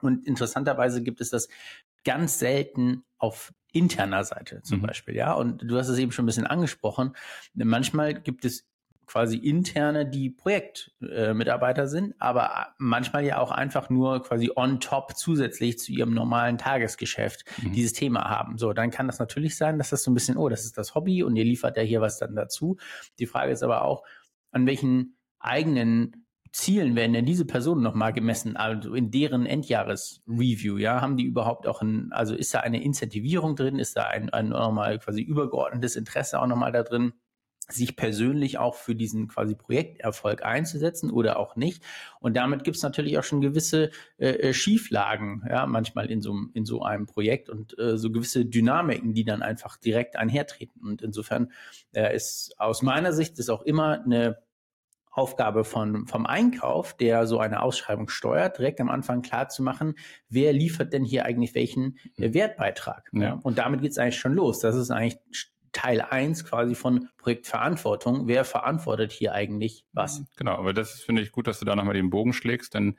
Und 0.00 0.26
interessanterweise 0.26 1.02
gibt 1.02 1.20
es 1.20 1.30
das 1.30 1.48
ganz 2.04 2.38
selten 2.38 3.04
auf 3.18 3.52
interner 3.72 4.24
Seite 4.24 4.62
zum 4.62 4.78
mhm. 4.78 4.86
Beispiel, 4.86 5.14
ja. 5.14 5.32
Und 5.32 5.58
du 5.62 5.78
hast 5.78 5.88
es 5.88 5.98
eben 5.98 6.12
schon 6.12 6.24
ein 6.24 6.26
bisschen 6.26 6.46
angesprochen. 6.46 7.14
Manchmal 7.54 8.14
gibt 8.14 8.44
es 8.44 8.66
quasi 9.12 9.36
interne, 9.36 10.06
die 10.06 10.30
Projektmitarbeiter 10.30 11.82
äh, 11.82 11.86
sind, 11.86 12.14
aber 12.18 12.68
manchmal 12.78 13.26
ja 13.26 13.38
auch 13.38 13.50
einfach 13.50 13.90
nur 13.90 14.22
quasi 14.22 14.50
on 14.56 14.80
top 14.80 15.14
zusätzlich 15.16 15.78
zu 15.78 15.92
ihrem 15.92 16.14
normalen 16.14 16.56
Tagesgeschäft 16.56 17.44
mhm. 17.62 17.72
dieses 17.72 17.92
Thema 17.92 18.30
haben. 18.30 18.56
So, 18.56 18.72
dann 18.72 18.90
kann 18.90 19.08
das 19.08 19.18
natürlich 19.18 19.58
sein, 19.58 19.76
dass 19.76 19.90
das 19.90 20.02
so 20.02 20.10
ein 20.10 20.14
bisschen, 20.14 20.38
oh, 20.38 20.48
das 20.48 20.64
ist 20.64 20.78
das 20.78 20.94
Hobby 20.94 21.22
und 21.22 21.36
ihr 21.36 21.44
liefert 21.44 21.76
ja 21.76 21.82
hier 21.82 22.00
was 22.00 22.18
dann 22.18 22.34
dazu. 22.34 22.78
Die 23.18 23.26
Frage 23.26 23.52
ist 23.52 23.62
aber 23.62 23.84
auch, 23.84 24.02
an 24.50 24.66
welchen 24.66 25.18
eigenen 25.38 26.24
Zielen 26.50 26.96
werden 26.96 27.12
denn 27.12 27.26
diese 27.26 27.44
Personen 27.44 27.82
nochmal 27.82 28.14
gemessen, 28.14 28.56
also 28.56 28.94
in 28.94 29.10
deren 29.10 29.44
Endjahresreview, 29.44 30.78
ja, 30.78 31.02
haben 31.02 31.18
die 31.18 31.24
überhaupt 31.24 31.66
auch 31.66 31.82
ein, 31.82 32.08
also 32.12 32.34
ist 32.34 32.54
da 32.54 32.60
eine 32.60 32.82
Incentivierung 32.82 33.56
drin, 33.56 33.78
ist 33.78 33.94
da 33.94 34.04
ein, 34.04 34.30
ein 34.30 34.48
nochmal 34.48 34.98
quasi 34.98 35.20
übergeordnetes 35.20 35.96
Interesse 35.96 36.40
auch 36.40 36.46
nochmal 36.46 36.72
da 36.72 36.82
drin? 36.82 37.12
Sich 37.70 37.96
persönlich 37.96 38.58
auch 38.58 38.74
für 38.74 38.94
diesen 38.94 39.28
quasi 39.28 39.54
Projekterfolg 39.54 40.44
einzusetzen 40.44 41.10
oder 41.10 41.38
auch 41.38 41.56
nicht. 41.56 41.82
Und 42.20 42.36
damit 42.36 42.64
gibt 42.64 42.76
es 42.76 42.82
natürlich 42.82 43.18
auch 43.18 43.24
schon 43.24 43.40
gewisse 43.40 43.90
äh, 44.18 44.30
äh, 44.30 44.54
Schieflagen, 44.54 45.44
ja, 45.48 45.66
manchmal 45.66 46.10
in 46.10 46.20
so, 46.20 46.36
in 46.54 46.64
so 46.64 46.82
einem 46.82 47.06
Projekt 47.06 47.48
und 47.48 47.78
äh, 47.78 47.96
so 47.96 48.10
gewisse 48.10 48.44
Dynamiken, 48.44 49.14
die 49.14 49.24
dann 49.24 49.42
einfach 49.42 49.76
direkt 49.76 50.16
einhertreten. 50.16 50.82
Und 50.82 51.02
insofern 51.02 51.52
äh, 51.92 52.14
ist 52.14 52.54
aus 52.58 52.82
meiner 52.82 53.12
Sicht 53.12 53.38
ist 53.38 53.50
auch 53.50 53.62
immer 53.62 54.02
eine 54.02 54.38
Aufgabe 55.12 55.64
von, 55.64 56.06
vom 56.06 56.24
Einkauf, 56.24 56.96
der 56.96 57.26
so 57.26 57.38
eine 57.38 57.62
Ausschreibung 57.62 58.08
steuert, 58.08 58.58
direkt 58.58 58.80
am 58.80 58.88
Anfang 58.88 59.20
klar 59.20 59.48
zu 59.50 59.62
machen, 59.62 59.94
wer 60.30 60.54
liefert 60.54 60.94
denn 60.94 61.04
hier 61.04 61.26
eigentlich 61.26 61.54
welchen 61.54 61.98
äh, 62.16 62.32
Wertbeitrag. 62.32 63.10
Ja. 63.12 63.34
Und 63.42 63.58
damit 63.58 63.82
geht 63.82 63.92
es 63.92 63.98
eigentlich 63.98 64.18
schon 64.18 64.32
los. 64.32 64.60
Das 64.60 64.74
ist 64.74 64.90
eigentlich 64.90 65.51
Teil 65.72 66.00
1 66.02 66.44
quasi 66.44 66.74
von 66.74 67.08
Projektverantwortung. 67.18 68.28
Wer 68.28 68.44
verantwortet 68.44 69.12
hier 69.12 69.32
eigentlich 69.32 69.84
was? 69.92 70.24
Genau, 70.36 70.56
aber 70.56 70.72
das 70.72 71.00
finde 71.00 71.22
ich 71.22 71.32
gut, 71.32 71.46
dass 71.46 71.58
du 71.58 71.64
da 71.64 71.74
nochmal 71.74 71.94
den 71.94 72.10
Bogen 72.10 72.32
schlägst, 72.32 72.74
denn 72.74 72.98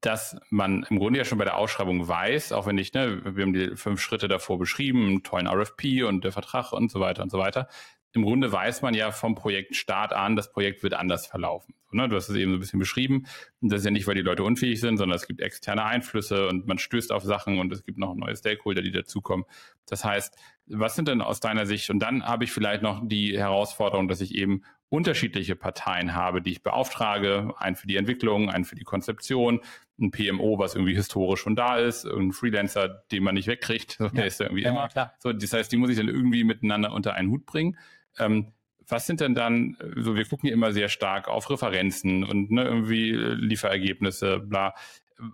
dass 0.00 0.38
man 0.50 0.86
im 0.90 0.98
Grunde 0.98 1.18
ja 1.18 1.24
schon 1.24 1.38
bei 1.38 1.44
der 1.44 1.56
Ausschreibung 1.56 2.06
weiß, 2.06 2.52
auch 2.52 2.66
wenn 2.66 2.78
ich, 2.78 2.92
ne, 2.92 3.22
wir 3.24 3.42
haben 3.42 3.52
die 3.52 3.76
fünf 3.76 4.00
Schritte 4.00 4.28
davor 4.28 4.58
beschrieben, 4.58 5.22
tollen 5.22 5.48
RFP 5.48 6.04
und 6.04 6.22
der 6.22 6.32
Vertrag 6.32 6.72
und 6.72 6.90
so 6.90 7.00
weiter 7.00 7.22
und 7.22 7.30
so 7.30 7.38
weiter. 7.38 7.68
Im 8.16 8.24
Grunde 8.24 8.50
weiß 8.50 8.82
man 8.82 8.94
ja 8.94 9.12
vom 9.12 9.34
Projektstart 9.34 10.12
an, 10.12 10.36
das 10.36 10.50
Projekt 10.50 10.82
wird 10.82 10.94
anders 10.94 11.26
verlaufen. 11.26 11.74
Ne? 11.92 12.08
Du 12.08 12.16
hast 12.16 12.28
es 12.28 12.36
eben 12.36 12.52
so 12.52 12.56
ein 12.56 12.60
bisschen 12.60 12.78
beschrieben. 12.78 13.26
Und 13.60 13.70
das 13.70 13.80
ist 13.80 13.84
ja 13.84 13.90
nicht, 13.90 14.06
weil 14.06 14.14
die 14.14 14.22
Leute 14.22 14.42
unfähig 14.42 14.80
sind, 14.80 14.96
sondern 14.96 15.16
es 15.16 15.26
gibt 15.26 15.40
externe 15.40 15.84
Einflüsse 15.84 16.48
und 16.48 16.66
man 16.66 16.78
stößt 16.78 17.12
auf 17.12 17.24
Sachen 17.24 17.58
und 17.58 17.72
es 17.72 17.84
gibt 17.84 17.98
noch 17.98 18.14
neue 18.14 18.36
Stakeholder, 18.36 18.82
die 18.82 18.90
dazukommen. 18.90 19.44
Das 19.86 20.04
heißt, 20.04 20.34
was 20.66 20.96
sind 20.96 21.08
denn 21.08 21.20
aus 21.20 21.40
deiner 21.40 21.66
Sicht? 21.66 21.90
Und 21.90 22.00
dann 22.00 22.24
habe 22.24 22.44
ich 22.44 22.52
vielleicht 22.52 22.82
noch 22.82 23.00
die 23.06 23.38
Herausforderung, 23.38 24.08
dass 24.08 24.20
ich 24.20 24.34
eben 24.34 24.62
unterschiedliche 24.88 25.56
Parteien 25.56 26.14
habe, 26.14 26.40
die 26.40 26.52
ich 26.52 26.62
beauftrage. 26.62 27.54
Einen 27.58 27.76
für 27.76 27.86
die 27.86 27.96
Entwicklung, 27.96 28.50
einen 28.50 28.64
für 28.64 28.76
die 28.76 28.84
Konzeption, 28.84 29.60
ein 30.00 30.10
PMO, 30.10 30.58
was 30.58 30.74
irgendwie 30.74 30.94
historisch 30.94 31.40
schon 31.40 31.56
da 31.56 31.76
ist, 31.76 32.04
ein 32.04 32.32
Freelancer, 32.32 32.88
den 33.10 33.22
man 33.22 33.34
nicht 33.34 33.48
wegkriegt, 33.48 33.98
der 34.00 34.10
ja, 34.14 34.24
ist 34.24 34.40
ja 34.40 34.46
irgendwie 34.46 34.64
ja, 34.64 34.70
immer. 34.70 34.88
Klar. 34.88 35.14
So, 35.18 35.32
das 35.32 35.52
heißt, 35.52 35.72
die 35.72 35.76
muss 35.76 35.90
ich 35.90 35.96
dann 35.96 36.08
irgendwie 36.08 36.44
miteinander 36.44 36.92
unter 36.92 37.14
einen 37.14 37.30
Hut 37.30 37.46
bringen. 37.46 37.76
Ähm, 38.18 38.52
was 38.88 39.06
sind 39.06 39.20
denn 39.20 39.34
dann, 39.34 39.76
so 39.96 40.14
wir 40.14 40.24
gucken 40.24 40.48
immer 40.48 40.72
sehr 40.72 40.88
stark 40.88 41.28
auf 41.28 41.50
Referenzen 41.50 42.24
und 42.24 42.50
ne, 42.50 42.64
irgendwie 42.64 43.12
Lieferergebnisse, 43.12 44.38
bla. 44.38 44.74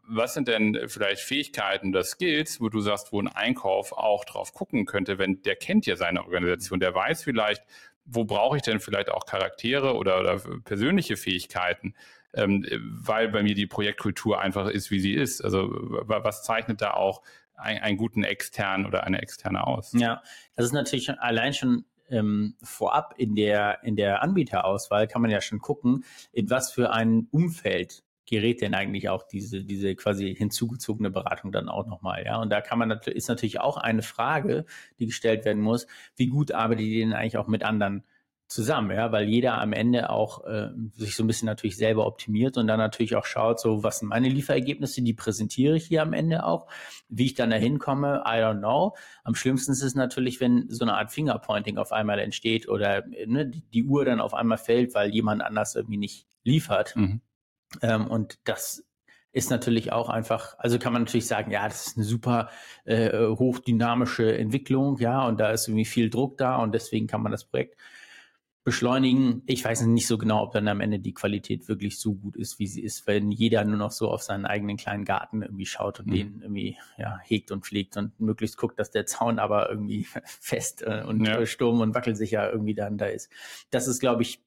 Was 0.08 0.34
sind 0.34 0.48
denn 0.48 0.78
vielleicht 0.86 1.22
Fähigkeiten 1.22 1.88
oder 1.88 2.04
Skills, 2.04 2.60
wo 2.60 2.68
du 2.68 2.80
sagst, 2.80 3.12
wo 3.12 3.20
ein 3.20 3.28
Einkauf 3.28 3.92
auch 3.92 4.24
drauf 4.24 4.54
gucken 4.54 4.86
könnte, 4.86 5.18
wenn 5.18 5.42
der 5.42 5.56
kennt 5.56 5.86
ja 5.86 5.96
seine 5.96 6.22
Organisation, 6.22 6.78
der 6.78 6.94
weiß 6.94 7.24
vielleicht, 7.24 7.62
wo 8.04 8.24
brauche 8.24 8.56
ich 8.56 8.62
denn 8.62 8.80
vielleicht 8.80 9.10
auch 9.10 9.26
Charaktere 9.26 9.94
oder, 9.96 10.20
oder 10.20 10.38
persönliche 10.64 11.16
Fähigkeiten, 11.16 11.94
ähm, 12.34 12.66
weil 13.02 13.28
bei 13.28 13.42
mir 13.42 13.54
die 13.54 13.66
Projektkultur 13.66 14.40
einfach 14.40 14.68
ist, 14.68 14.90
wie 14.90 15.00
sie 15.00 15.14
ist. 15.14 15.42
Also 15.42 15.68
was 15.72 16.42
zeichnet 16.42 16.80
da 16.80 16.92
auch 16.94 17.22
einen 17.54 17.96
guten 17.96 18.24
externen 18.24 18.86
oder 18.86 19.04
eine 19.04 19.20
externe 19.20 19.66
aus? 19.66 19.92
Ja, 19.94 20.22
das 20.56 20.66
ist 20.66 20.72
natürlich 20.72 21.10
allein 21.20 21.54
schon 21.54 21.84
ähm, 22.12 22.54
vorab 22.62 23.14
in 23.16 23.34
der, 23.34 23.82
in 23.82 23.96
der 23.96 24.22
Anbieterauswahl 24.22 25.08
kann 25.08 25.22
man 25.22 25.30
ja 25.30 25.40
schon 25.40 25.58
gucken, 25.58 26.04
in 26.32 26.50
was 26.50 26.70
für 26.70 26.92
ein 26.92 27.26
Umfeld 27.30 28.04
gerät 28.26 28.60
denn 28.60 28.74
eigentlich 28.74 29.08
auch 29.08 29.24
diese, 29.24 29.64
diese 29.64 29.94
quasi 29.96 30.34
hinzugezogene 30.34 31.10
Beratung 31.10 31.50
dann 31.50 31.68
auch 31.68 31.86
nochmal, 31.86 32.24
ja? 32.24 32.40
Und 32.40 32.50
da 32.50 32.60
kann 32.60 32.78
man 32.78 32.88
natürlich, 32.88 33.16
ist 33.16 33.28
natürlich 33.28 33.60
auch 33.60 33.76
eine 33.76 34.02
Frage, 34.02 34.64
die 34.98 35.06
gestellt 35.06 35.44
werden 35.44 35.62
muss, 35.62 35.86
wie 36.16 36.28
gut 36.28 36.52
arbeitet 36.52 36.86
ihr 36.86 37.04
denn 37.04 37.14
eigentlich 37.14 37.36
auch 37.36 37.48
mit 37.48 37.64
anderen 37.64 38.04
zusammen, 38.52 38.90
ja, 38.90 39.12
weil 39.12 39.28
jeder 39.28 39.60
am 39.60 39.72
Ende 39.72 40.10
auch 40.10 40.44
äh, 40.44 40.68
sich 40.94 41.16
so 41.16 41.24
ein 41.24 41.26
bisschen 41.26 41.46
natürlich 41.46 41.76
selber 41.76 42.06
optimiert 42.06 42.56
und 42.56 42.66
dann 42.66 42.78
natürlich 42.78 43.16
auch 43.16 43.24
schaut, 43.24 43.60
so 43.60 43.82
was 43.82 43.98
sind 43.98 44.08
meine 44.08 44.28
Lieferergebnisse, 44.28 45.02
die 45.02 45.14
präsentiere 45.14 45.76
ich 45.76 45.86
hier 45.86 46.02
am 46.02 46.12
Ende 46.12 46.44
auch. 46.44 46.66
Wie 47.08 47.26
ich 47.26 47.34
dann 47.34 47.50
dahin 47.50 47.78
komme, 47.78 48.22
I 48.26 48.38
don't 48.38 48.58
know. 48.58 48.94
Am 49.24 49.34
schlimmsten 49.34 49.72
ist 49.72 49.82
es 49.82 49.94
natürlich, 49.94 50.40
wenn 50.40 50.66
so 50.68 50.84
eine 50.84 50.94
Art 50.94 51.12
Fingerpointing 51.12 51.78
auf 51.78 51.92
einmal 51.92 52.18
entsteht 52.18 52.68
oder 52.68 53.04
ne, 53.26 53.46
die, 53.46 53.62
die 53.72 53.84
Uhr 53.84 54.04
dann 54.04 54.20
auf 54.20 54.34
einmal 54.34 54.58
fällt, 54.58 54.94
weil 54.94 55.10
jemand 55.10 55.42
anders 55.42 55.74
irgendwie 55.74 55.98
nicht 55.98 56.26
liefert. 56.44 56.94
Mhm. 56.96 57.20
Ähm, 57.80 58.06
und 58.06 58.38
das 58.44 58.84
ist 59.32 59.50
natürlich 59.50 59.92
auch 59.92 60.10
einfach, 60.10 60.58
also 60.58 60.78
kann 60.78 60.92
man 60.92 61.02
natürlich 61.02 61.26
sagen, 61.26 61.50
ja, 61.50 61.66
das 61.66 61.86
ist 61.86 61.96
eine 61.96 62.04
super 62.04 62.50
äh, 62.84 63.10
hochdynamische 63.28 64.36
Entwicklung, 64.36 64.98
ja, 64.98 65.26
und 65.26 65.40
da 65.40 65.50
ist 65.50 65.68
irgendwie 65.68 65.86
viel 65.86 66.10
Druck 66.10 66.36
da 66.36 66.56
und 66.56 66.74
deswegen 66.74 67.06
kann 67.06 67.22
man 67.22 67.32
das 67.32 67.44
Projekt 67.44 67.76
beschleunigen. 68.64 69.42
Ich 69.46 69.64
weiß 69.64 69.82
nicht 69.82 70.06
so 70.06 70.18
genau, 70.18 70.42
ob 70.42 70.52
dann 70.52 70.68
am 70.68 70.80
Ende 70.80 71.00
die 71.00 71.14
Qualität 71.14 71.68
wirklich 71.68 71.98
so 71.98 72.14
gut 72.14 72.36
ist, 72.36 72.58
wie 72.58 72.66
sie 72.68 72.82
ist, 72.82 73.06
wenn 73.06 73.30
jeder 73.32 73.64
nur 73.64 73.76
noch 73.76 73.90
so 73.90 74.08
auf 74.08 74.22
seinen 74.22 74.46
eigenen 74.46 74.76
kleinen 74.76 75.04
Garten 75.04 75.42
irgendwie 75.42 75.66
schaut 75.66 75.98
und 76.00 76.06
mhm. 76.06 76.12
den 76.12 76.40
irgendwie 76.42 76.76
ja, 76.96 77.18
hegt 77.24 77.50
und 77.50 77.64
pflegt 77.66 77.96
und 77.96 78.18
möglichst 78.20 78.56
guckt, 78.56 78.78
dass 78.78 78.90
der 78.90 79.06
Zaun 79.06 79.38
aber 79.38 79.68
irgendwie 79.68 80.06
fest 80.24 80.82
äh, 80.82 81.02
und 81.04 81.24
ja. 81.26 81.44
sturm- 81.44 81.80
und 81.80 81.94
wackelsicher 81.94 82.52
irgendwie 82.52 82.74
dann 82.74 82.98
da 82.98 83.06
ist. 83.06 83.30
Das 83.70 83.88
ist, 83.88 83.98
glaube 83.98 84.22
ich, 84.22 84.40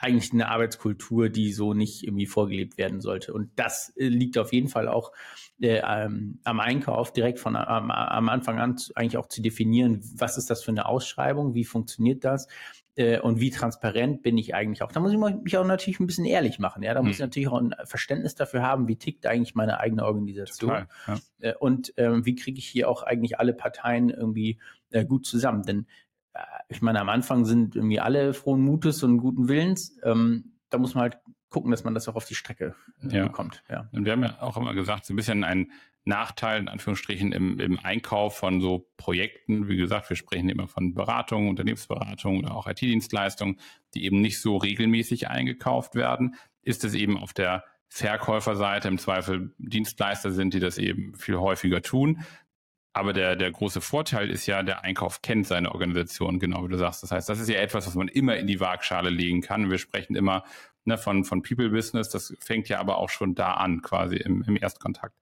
eigentlich 0.00 0.32
eine 0.32 0.48
Arbeitskultur, 0.48 1.28
die 1.28 1.52
so 1.52 1.74
nicht 1.74 2.04
irgendwie 2.04 2.26
vorgelebt 2.26 2.78
werden 2.78 3.00
sollte. 3.00 3.34
Und 3.34 3.50
das 3.56 3.92
äh, 3.96 4.06
liegt 4.06 4.38
auf 4.38 4.52
jeden 4.52 4.68
Fall 4.68 4.88
auch 4.88 5.12
äh, 5.60 5.82
ähm, 5.84 6.38
am 6.44 6.60
Einkauf 6.60 7.12
direkt 7.12 7.40
von 7.40 7.56
am, 7.56 7.90
am 7.90 8.28
Anfang 8.28 8.60
an 8.60 8.76
eigentlich 8.94 9.16
auch 9.16 9.26
zu 9.26 9.42
definieren, 9.42 10.00
was 10.14 10.38
ist 10.38 10.50
das 10.50 10.62
für 10.62 10.70
eine 10.70 10.86
Ausschreibung, 10.86 11.54
wie 11.54 11.64
funktioniert 11.64 12.24
das 12.24 12.46
äh, 12.98 13.20
und 13.20 13.38
wie 13.38 13.50
transparent 13.50 14.22
bin 14.22 14.36
ich 14.36 14.56
eigentlich 14.56 14.82
auch. 14.82 14.90
Da 14.90 14.98
muss 14.98 15.12
ich 15.12 15.18
mich 15.18 15.56
auch 15.56 15.64
natürlich 15.64 16.00
ein 16.00 16.08
bisschen 16.08 16.24
ehrlich 16.24 16.58
machen. 16.58 16.82
Ja, 16.82 16.94
da 16.94 17.00
muss 17.00 17.10
hm. 17.10 17.12
ich 17.12 17.20
natürlich 17.20 17.48
auch 17.48 17.60
ein 17.60 17.74
Verständnis 17.84 18.34
dafür 18.34 18.62
haben, 18.62 18.88
wie 18.88 18.96
tickt 18.96 19.24
eigentlich 19.24 19.54
meine 19.54 19.78
eigene 19.78 20.04
Organisation 20.04 20.70
Total, 20.70 20.88
ja. 21.06 21.50
äh, 21.50 21.54
und 21.54 21.94
ähm, 21.96 22.26
wie 22.26 22.34
kriege 22.34 22.58
ich 22.58 22.66
hier 22.66 22.88
auch 22.88 23.04
eigentlich 23.04 23.38
alle 23.38 23.54
Parteien 23.54 24.10
irgendwie 24.10 24.58
äh, 24.90 25.04
gut 25.04 25.26
zusammen. 25.26 25.62
Denn 25.62 25.86
äh, 26.34 26.40
ich 26.68 26.82
meine, 26.82 27.00
am 27.00 27.08
Anfang 27.08 27.44
sind 27.44 27.76
irgendwie 27.76 28.00
alle 28.00 28.34
frohen 28.34 28.62
Mutes 28.62 29.04
und 29.04 29.18
guten 29.18 29.48
Willens. 29.48 29.96
Ähm, 30.02 30.54
da 30.68 30.78
muss 30.78 30.96
man 30.96 31.02
halt 31.02 31.18
gucken, 31.50 31.70
dass 31.70 31.84
man 31.84 31.94
das 31.94 32.08
auch 32.08 32.16
auf 32.16 32.24
die 32.24 32.34
Strecke 32.34 32.74
äh, 33.08 33.16
ja. 33.16 33.26
bekommt. 33.26 33.62
Ja. 33.70 33.88
Und 33.92 34.06
wir 34.06 34.12
haben 34.12 34.24
ja 34.24 34.42
auch 34.42 34.56
immer 34.56 34.74
gesagt, 34.74 35.06
so 35.06 35.14
ein 35.14 35.16
bisschen 35.16 35.44
ein 35.44 35.70
Nachteil, 36.08 36.60
in 36.60 36.68
Anführungsstrichen, 36.68 37.32
im, 37.32 37.60
im 37.60 37.78
Einkauf 37.78 38.36
von 38.36 38.60
so 38.60 38.90
Projekten. 38.96 39.68
Wie 39.68 39.76
gesagt, 39.76 40.10
wir 40.10 40.16
sprechen 40.16 40.48
immer 40.48 40.66
von 40.66 40.94
Beratung, 40.94 41.48
Unternehmensberatung 41.48 42.38
oder 42.38 42.56
auch 42.56 42.66
IT-Dienstleistungen, 42.66 43.60
die 43.94 44.04
eben 44.04 44.20
nicht 44.20 44.40
so 44.40 44.56
regelmäßig 44.56 45.28
eingekauft 45.28 45.94
werden. 45.94 46.34
Ist 46.62 46.84
es 46.84 46.94
eben 46.94 47.16
auf 47.16 47.32
der 47.32 47.64
Verkäuferseite 47.88 48.88
im 48.88 48.98
Zweifel 48.98 49.54
Dienstleister 49.58 50.30
sind, 50.30 50.54
die 50.54 50.60
das 50.60 50.78
eben 50.78 51.14
viel 51.14 51.36
häufiger 51.36 51.82
tun. 51.82 52.24
Aber 52.92 53.12
der, 53.12 53.36
der 53.36 53.50
große 53.50 53.80
Vorteil 53.80 54.28
ist 54.30 54.46
ja, 54.46 54.62
der 54.62 54.82
Einkauf 54.82 55.22
kennt 55.22 55.46
seine 55.46 55.72
Organisation, 55.72 56.40
genau 56.40 56.64
wie 56.64 56.68
du 56.68 56.78
sagst. 56.78 57.02
Das 57.02 57.12
heißt, 57.12 57.28
das 57.28 57.38
ist 57.38 57.48
ja 57.48 57.60
etwas, 57.60 57.86
was 57.86 57.94
man 57.94 58.08
immer 58.08 58.36
in 58.36 58.46
die 58.46 58.60
Waagschale 58.60 59.10
legen 59.10 59.40
kann. 59.40 59.70
Wir 59.70 59.78
sprechen 59.78 60.16
immer 60.16 60.42
ne, 60.84 60.98
von, 60.98 61.24
von 61.24 61.42
People 61.42 61.70
Business. 61.70 62.08
Das 62.08 62.34
fängt 62.40 62.68
ja 62.68 62.80
aber 62.80 62.98
auch 62.98 63.10
schon 63.10 63.34
da 63.34 63.54
an, 63.54 63.82
quasi 63.82 64.16
im, 64.16 64.42
im 64.42 64.56
Erstkontakt. 64.56 65.14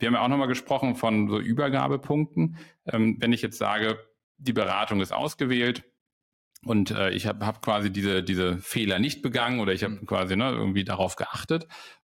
Wir 0.00 0.08
haben 0.08 0.14
ja 0.14 0.22
auch 0.22 0.28
nochmal 0.28 0.48
gesprochen 0.48 0.96
von 0.96 1.28
so 1.28 1.38
Übergabepunkten. 1.38 2.56
Ähm, 2.86 3.16
wenn 3.20 3.32
ich 3.32 3.42
jetzt 3.42 3.58
sage, 3.58 3.98
die 4.38 4.52
Beratung 4.52 5.00
ist 5.00 5.12
ausgewählt, 5.12 5.84
und 6.62 6.90
äh, 6.90 7.10
ich 7.10 7.26
habe 7.26 7.46
hab 7.46 7.62
quasi 7.62 7.90
diese, 7.90 8.22
diese 8.22 8.58
Fehler 8.58 8.98
nicht 8.98 9.22
begangen 9.22 9.60
oder 9.60 9.72
ich 9.72 9.82
habe 9.82 9.94
mhm. 9.94 10.06
quasi 10.06 10.36
ne, 10.36 10.50
irgendwie 10.50 10.84
darauf 10.84 11.16
geachtet. 11.16 11.66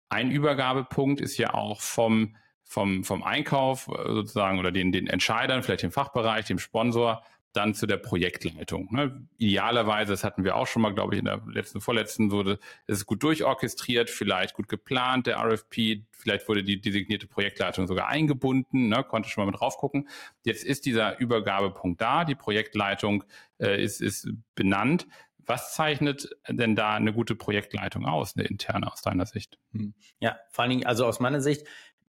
Ein 0.09 0.31
Übergabepunkt 0.31 1.19
ist 1.19 1.37
ja 1.37 1.53
auch 1.53 1.81
vom 1.81 2.35
vom, 2.63 3.05
vom 3.05 3.23
Einkauf 3.23 3.87
äh, 3.87 4.13
sozusagen 4.13 4.59
oder 4.59 4.71
den, 4.71 4.91
den 4.91 5.07
Entscheidern, 5.07 5.63
vielleicht 5.63 5.83
dem 5.83 5.91
Fachbereich, 5.91 6.45
dem 6.45 6.59
Sponsor, 6.59 7.23
dann 7.53 7.73
zu 7.73 7.87
der 7.87 7.97
Projektleitung. 7.97 8.93
Ne? 8.93 9.27
Idealerweise, 9.37 10.11
das 10.11 10.23
hatten 10.23 10.43
wir 10.43 10.55
auch 10.55 10.67
schon 10.67 10.81
mal, 10.81 10.93
glaube 10.93 11.15
ich, 11.15 11.19
in 11.19 11.25
der 11.25 11.41
letzten, 11.47 11.81
vorletzten, 11.81 12.29
ist 12.31 12.59
es 12.87 13.05
gut 13.05 13.23
durchorchestriert, 13.23 14.09
vielleicht 14.09 14.53
gut 14.53 14.67
geplant, 14.67 15.27
der 15.27 15.37
RFP, 15.37 16.03
vielleicht 16.11 16.47
wurde 16.47 16.63
die 16.63 16.79
designierte 16.79 17.27
Projektleitung 17.27 17.87
sogar 17.87 18.07
eingebunden, 18.07 18.89
ne? 18.89 19.03
konnte 19.03 19.29
schon 19.29 19.43
mal 19.43 19.51
mit 19.51 19.59
drauf 19.59 19.77
gucken. 19.77 20.07
Jetzt 20.43 20.63
ist 20.63 20.85
dieser 20.85 21.19
Übergabepunkt 21.19 21.99
da, 21.99 22.25
die 22.25 22.35
Projektleitung 22.35 23.23
äh, 23.59 23.81
ist, 23.83 24.01
ist 24.01 24.29
benannt. 24.53 25.07
Was 25.47 25.73
zeichnet 25.73 26.29
denn 26.49 26.75
da 26.75 26.95
eine 26.95 27.13
gute 27.13 27.33
Projektleitung 27.33 28.05
aus, 28.05 28.35
eine 28.35 28.45
interne 28.45 28.91
aus 28.91 29.01
deiner 29.01 29.25
Sicht? 29.25 29.57
Hm. 29.71 29.93
Ja, 30.19 30.37
vor 30.51 30.63
allen 30.63 30.71
Dingen, 30.71 30.85
also 30.85 31.05
aus 31.05 31.21
meiner 31.21 31.39
Sicht, 31.39 31.65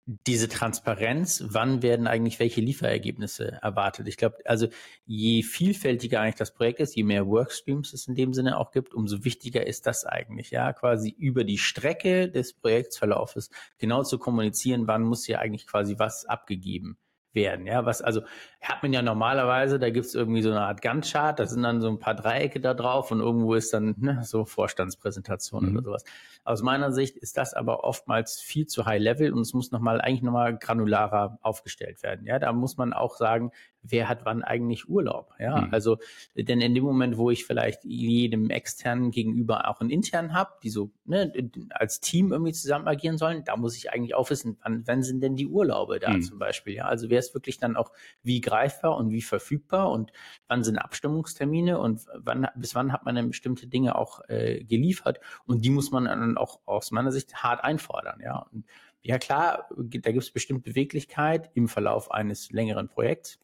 diese 0.08 0.48
Transparenz, 0.48 1.44
wann 1.50 1.82
werden 1.82 2.08
eigentlich 2.08 2.40
welche 2.40 2.62
Lieferergebnisse 2.62 3.60
erwartet? 3.62 4.08
Ich 4.08 4.16
glaube, 4.16 4.38
also 4.46 4.68
je 5.06 5.44
vielfältiger 5.44 6.22
eigentlich 6.22 6.36
das 6.36 6.54
Projekt 6.54 6.80
ist, 6.80 6.96
je 6.96 7.04
mehr 7.04 7.28
Workstreams 7.28 7.92
es 7.92 8.08
in 8.08 8.16
dem 8.16 8.34
Sinne 8.34 8.58
auch 8.58 8.72
gibt, 8.72 8.94
umso 8.94 9.26
wichtiger 9.26 9.68
ist 9.68 9.86
das 9.86 10.06
eigentlich, 10.06 10.50
ja, 10.50 10.72
quasi 10.72 11.10
über 11.10 11.44
die 11.44 11.58
Strecke 11.58 12.30
des 12.30 12.54
Projektsverlaufes 12.54 13.50
genau 13.80 14.04
zu 14.04 14.18
kommunizieren, 14.18 14.88
wann 14.88 15.04
muss 15.04 15.26
hier 15.26 15.40
eigentlich 15.40 15.68
quasi 15.68 16.00
was 16.00 16.26
abgegeben 16.26 16.98
werden. 17.38 17.68
Ja, 17.68 17.86
was 17.86 18.02
also 18.02 18.22
hat 18.60 18.82
man 18.84 18.92
ja 18.92 19.02
normalerweise, 19.02 19.80
da 19.80 19.90
gibt's 19.90 20.16
irgendwie 20.16 20.42
so 20.42 20.50
eine 20.50 20.62
Art 20.62 20.82
Gantt-Chart, 20.82 21.40
da 21.40 21.46
sind 21.46 21.64
dann 21.64 21.80
so 21.80 21.88
ein 21.88 22.00
paar 22.00 22.16
Dreiecke 22.16 22.60
da 22.60 22.74
drauf 22.74 23.12
und 23.12 23.22
irgendwo 23.22 23.54
ist 23.54 23.74
dann 23.74 23.96
ne, 23.98 24.22
so 24.24 24.44
Vorstandspräsentation 24.44 25.70
mhm. 25.70 25.78
oder 25.78 25.84
sowas. 25.84 26.04
Aus 26.44 26.64
meiner 26.64 26.92
Sicht 26.92 27.16
ist 27.18 27.38
das 27.38 27.54
aber 27.54 27.84
oftmals 27.84 28.40
viel 28.40 28.66
zu 28.66 28.86
high 28.86 29.00
level 29.00 29.32
und 29.32 29.42
es 29.42 29.54
muss 29.54 29.72
nochmal 29.72 30.02
eigentlich 30.02 30.24
nochmal 30.24 30.58
granularer 30.58 31.38
aufgestellt 31.42 32.02
werden. 32.04 32.26
Ja, 32.26 32.40
da 32.40 32.52
muss 32.52 32.78
man 32.78 32.92
auch 32.92 33.16
sagen, 33.16 33.52
wer 33.82 34.10
hat 34.10 34.26
wann 34.26 34.44
eigentlich 34.44 34.90
Urlaub? 34.90 35.34
Ja, 35.40 35.62
mhm. 35.62 35.74
also, 35.74 35.98
denn 36.36 36.62
in 36.62 36.76
dem 36.76 36.84
Moment, 36.84 37.18
wo 37.18 37.32
ich 37.32 37.46
vielleicht 37.46 37.84
jedem 37.84 38.50
externen 38.50 39.12
gegenüber 39.12 39.70
auch 39.70 39.80
einen 39.80 39.90
internen 39.90 40.34
habe, 40.34 40.52
die 40.64 40.70
so 40.70 40.92
ne, 41.06 41.32
als 41.72 42.00
Team 42.00 42.32
irgendwie 42.32 42.54
zusammen 42.54 42.88
agieren 42.88 43.18
sollen, 43.18 43.44
da 43.44 43.56
muss 43.56 43.78
ich 43.78 43.92
eigentlich 43.92 44.16
auch 44.16 44.30
wissen, 44.30 44.58
wann, 44.64 44.84
wann 44.86 45.04
sind 45.04 45.22
denn 45.22 45.36
die 45.36 45.48
Urlaube 45.48 46.00
da 46.00 46.12
mhm. 46.12 46.22
zum 46.22 46.40
Beispiel? 46.40 46.76
Ja, 46.76 46.86
also 46.86 47.10
wer 47.10 47.20
ist 47.20 47.34
wirklich 47.34 47.60
dann 47.60 47.76
auch 47.76 47.92
wie 48.24 48.42
greifbar 48.42 48.98
und 48.98 49.12
wie 49.12 49.22
verfügbar 49.22 49.92
und 49.92 50.12
wann 50.48 50.64
sind 50.64 50.78
Abstimmungstermine 50.78 51.80
und 51.80 52.06
wann, 52.16 52.48
bis 52.56 52.76
wann 52.76 52.92
hat 52.92 53.06
man 53.06 53.16
denn 53.16 53.30
bestimmte 53.30 53.68
Dinge 53.68 53.96
auch 53.96 54.22
äh, 54.28 54.64
geliefert 54.64 55.20
und 55.46 55.64
die 55.64 55.70
muss 55.70 55.92
man 55.92 56.06
dann 56.06 56.38
auch 56.38 56.60
aus 56.66 56.92
meiner 56.92 57.12
Sicht 57.12 57.44
hart 57.44 57.64
einfordern. 57.64 58.20
Ja, 58.24 58.48
und 58.52 58.66
ja 59.02 59.18
klar, 59.18 59.70
da 59.70 60.12
gibt 60.12 60.24
es 60.24 60.32
bestimmt 60.32 60.64
Beweglichkeit 60.64 61.50
im 61.54 61.68
Verlauf 61.68 62.12
eines 62.12 62.52
längeren 62.52 62.90
Projekts. 62.90 63.40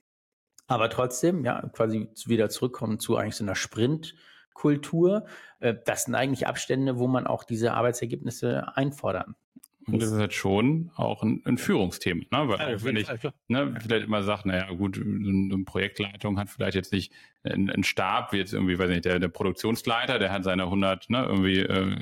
Aber 0.67 0.89
trotzdem, 0.89 1.43
ja, 1.43 1.62
quasi 1.74 2.10
wieder 2.25 2.50
zurückkommen 2.50 3.00
zu 3.00 3.17
eigentlich 3.17 3.36
so 3.36 3.43
einer 3.43 3.55
Sprintkultur. 3.55 5.25
Äh, 5.60 5.75
das 5.86 6.05
sind 6.05 6.15
eigentlich 6.15 6.48
Abstände, 6.48 6.98
wo 6.98 7.08
man 7.08 7.27
auch 7.27 7.43
diese 7.43 7.74
Arbeitsergebnisse 7.74 8.75
einfordern 8.75 9.36
und 9.88 10.01
das 10.01 10.12
ist 10.12 10.17
halt 10.17 10.34
schon 10.34 10.91
auch 10.96 11.24
ein, 11.24 11.41
ein 11.46 11.58
Führungsthema, 11.58 12.24
ne? 12.32 12.48
Weil 12.48 12.72
ja, 12.72 12.84
wenn 12.84 12.96
ich 12.96 13.08
ne, 13.48 13.75
vielleicht 13.82 14.05
immer 14.05 14.24
sage, 14.24 14.48
naja, 14.48 14.72
gut, 14.72 14.98
eine 14.98 15.63
Projektleitung 15.65 16.39
hat 16.39 16.50
vielleicht 16.50 16.75
jetzt 16.75 16.93
nicht 16.93 17.12
einen, 17.43 17.70
einen 17.70 17.84
Stab, 17.84 18.32
wie 18.32 18.38
jetzt 18.38 18.53
irgendwie, 18.53 18.79
weiß 18.79 18.89
nicht, 18.89 19.05
der, 19.05 19.20
der 19.20 19.27
Produktionsleiter, 19.27 20.20
der 20.20 20.32
hat 20.32 20.43
seine 20.43 20.63
100 20.63 21.10
ne, 21.10 21.25
irgendwie 21.25 21.60
äh, 21.60 21.98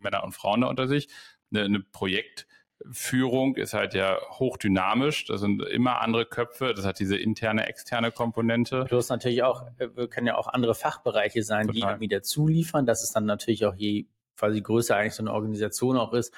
Männer 0.00 0.24
und 0.24 0.32
Frauen 0.32 0.60
da 0.60 0.68
unter 0.68 0.86
sich. 0.86 1.08
Eine, 1.50 1.64
eine 1.64 1.80
Projekt 1.80 2.46
Führung 2.90 3.56
ist 3.56 3.74
halt 3.74 3.94
ja 3.94 4.18
hochdynamisch. 4.30 5.26
Das 5.26 5.40
sind 5.40 5.62
immer 5.62 6.00
andere 6.00 6.26
Köpfe. 6.26 6.74
Das 6.74 6.84
hat 6.84 6.98
diese 6.98 7.16
interne, 7.16 7.66
externe 7.66 8.12
Komponente. 8.12 8.84
Plus 8.84 9.08
natürlich 9.08 9.42
auch, 9.42 9.64
äh, 9.78 10.06
können 10.06 10.26
ja 10.26 10.36
auch 10.36 10.46
andere 10.46 10.74
Fachbereiche 10.74 11.42
sein, 11.42 11.66
Total. 11.66 11.74
die 11.74 11.86
irgendwie 11.86 12.08
dazu 12.08 12.46
liefern. 12.46 12.86
Das 12.86 13.02
ist 13.02 13.14
dann 13.16 13.24
natürlich 13.24 13.66
auch 13.66 13.74
je 13.74 14.06
quasi 14.36 14.60
größer 14.60 14.96
eigentlich 14.96 15.14
so 15.14 15.22
eine 15.22 15.32
Organisation 15.32 15.96
auch 15.96 16.12
ist, 16.12 16.32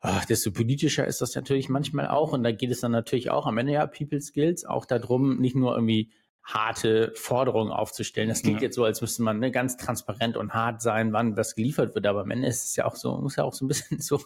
ach, 0.00 0.24
desto 0.24 0.50
politischer 0.50 1.06
ist 1.06 1.20
das 1.20 1.34
natürlich 1.34 1.68
manchmal 1.68 2.08
auch. 2.08 2.32
Und 2.32 2.42
da 2.42 2.52
geht 2.52 2.70
es 2.70 2.80
dann 2.80 2.92
natürlich 2.92 3.30
auch 3.30 3.46
am 3.46 3.58
Ende 3.58 3.72
ja 3.72 3.86
People 3.86 4.20
Skills 4.20 4.64
auch 4.64 4.86
darum, 4.86 5.38
nicht 5.38 5.54
nur 5.54 5.74
irgendwie 5.74 6.10
harte 6.52 7.12
Forderungen 7.14 7.70
aufzustellen. 7.70 8.28
Das 8.28 8.42
klingt 8.42 8.60
ja. 8.60 8.66
jetzt 8.66 8.76
so, 8.76 8.84
als 8.84 9.00
müsste 9.00 9.22
man 9.22 9.38
ne, 9.38 9.50
ganz 9.50 9.76
transparent 9.76 10.36
und 10.36 10.52
hart 10.52 10.82
sein, 10.82 11.12
wann 11.12 11.36
was 11.36 11.54
geliefert 11.54 11.94
wird. 11.94 12.06
Aber 12.06 12.22
am 12.22 12.30
Ende 12.30 12.48
ist 12.48 12.64
es 12.64 12.76
ja 12.76 12.84
auch 12.84 12.96
so, 12.96 13.16
muss 13.18 13.36
ja 13.36 13.44
auch 13.44 13.54
so 13.54 13.64
ein 13.64 13.68
bisschen 13.68 13.98
so 14.00 14.20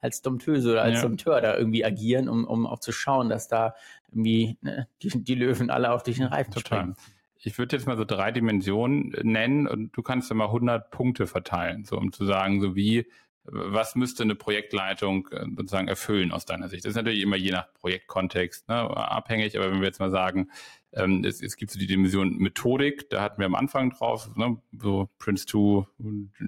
als 0.00 0.22
Dompteuse 0.22 0.72
oder 0.72 0.82
als 0.82 0.96
ja. 0.96 1.02
Dompteur 1.02 1.40
da 1.40 1.56
irgendwie 1.56 1.84
agieren, 1.84 2.28
um, 2.28 2.44
um 2.44 2.66
auch 2.66 2.80
zu 2.80 2.92
schauen, 2.92 3.28
dass 3.28 3.48
da 3.48 3.74
irgendwie 4.08 4.58
ne, 4.60 4.88
die, 5.02 5.22
die 5.22 5.34
Löwen 5.34 5.70
alle 5.70 5.92
auf 5.92 6.02
dich 6.02 6.16
den 6.16 6.26
Reifen 6.26 6.52
Total. 6.52 6.78
springen. 6.78 6.96
Ich 7.40 7.56
würde 7.56 7.76
jetzt 7.76 7.86
mal 7.86 7.96
so 7.96 8.04
drei 8.04 8.32
Dimensionen 8.32 9.14
nennen 9.22 9.68
und 9.68 9.96
du 9.96 10.02
kannst 10.02 10.28
ja 10.28 10.34
mal 10.34 10.46
100 10.46 10.90
Punkte 10.90 11.28
verteilen, 11.28 11.84
so 11.84 11.96
um 11.96 12.12
zu 12.12 12.24
sagen, 12.24 12.60
so 12.60 12.74
wie 12.74 13.06
was 13.50 13.94
müsste 13.94 14.22
eine 14.22 14.34
Projektleitung 14.34 15.28
äh, 15.28 15.46
sozusagen 15.56 15.88
erfüllen 15.88 16.32
aus 16.32 16.44
deiner 16.44 16.68
Sicht? 16.68 16.84
Das 16.84 16.90
ist 16.90 16.96
natürlich 16.96 17.22
immer 17.22 17.36
je 17.36 17.50
nach 17.50 17.72
Projektkontext 17.74 18.68
ne, 18.68 18.74
abhängig, 18.74 19.56
aber 19.56 19.70
wenn 19.70 19.80
wir 19.80 19.86
jetzt 19.86 20.00
mal 20.00 20.10
sagen, 20.10 20.50
ähm, 20.92 21.24
es, 21.24 21.42
es 21.42 21.56
gibt 21.56 21.70
so 21.70 21.78
die 21.78 21.86
Dimension 21.86 22.36
Methodik, 22.38 23.10
da 23.10 23.22
hatten 23.22 23.38
wir 23.38 23.46
am 23.46 23.54
Anfang 23.54 23.90
drauf, 23.90 24.30
ne, 24.36 24.60
so 24.72 25.08
Prince 25.18 25.46
2, 25.46 25.86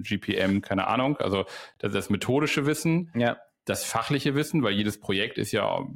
GPM, 0.03 0.61
keine 0.61 0.87
Ahnung, 0.87 1.17
also 1.19 1.45
das, 1.79 1.93
das 1.93 2.11
methodische 2.11 2.67
Wissen, 2.67 3.11
ja. 3.15 3.39
das 3.65 3.85
fachliche 3.85 4.35
Wissen, 4.35 4.63
weil 4.63 4.73
jedes 4.73 4.99
Projekt 4.99 5.39
ist 5.39 5.53
ja 5.53 5.87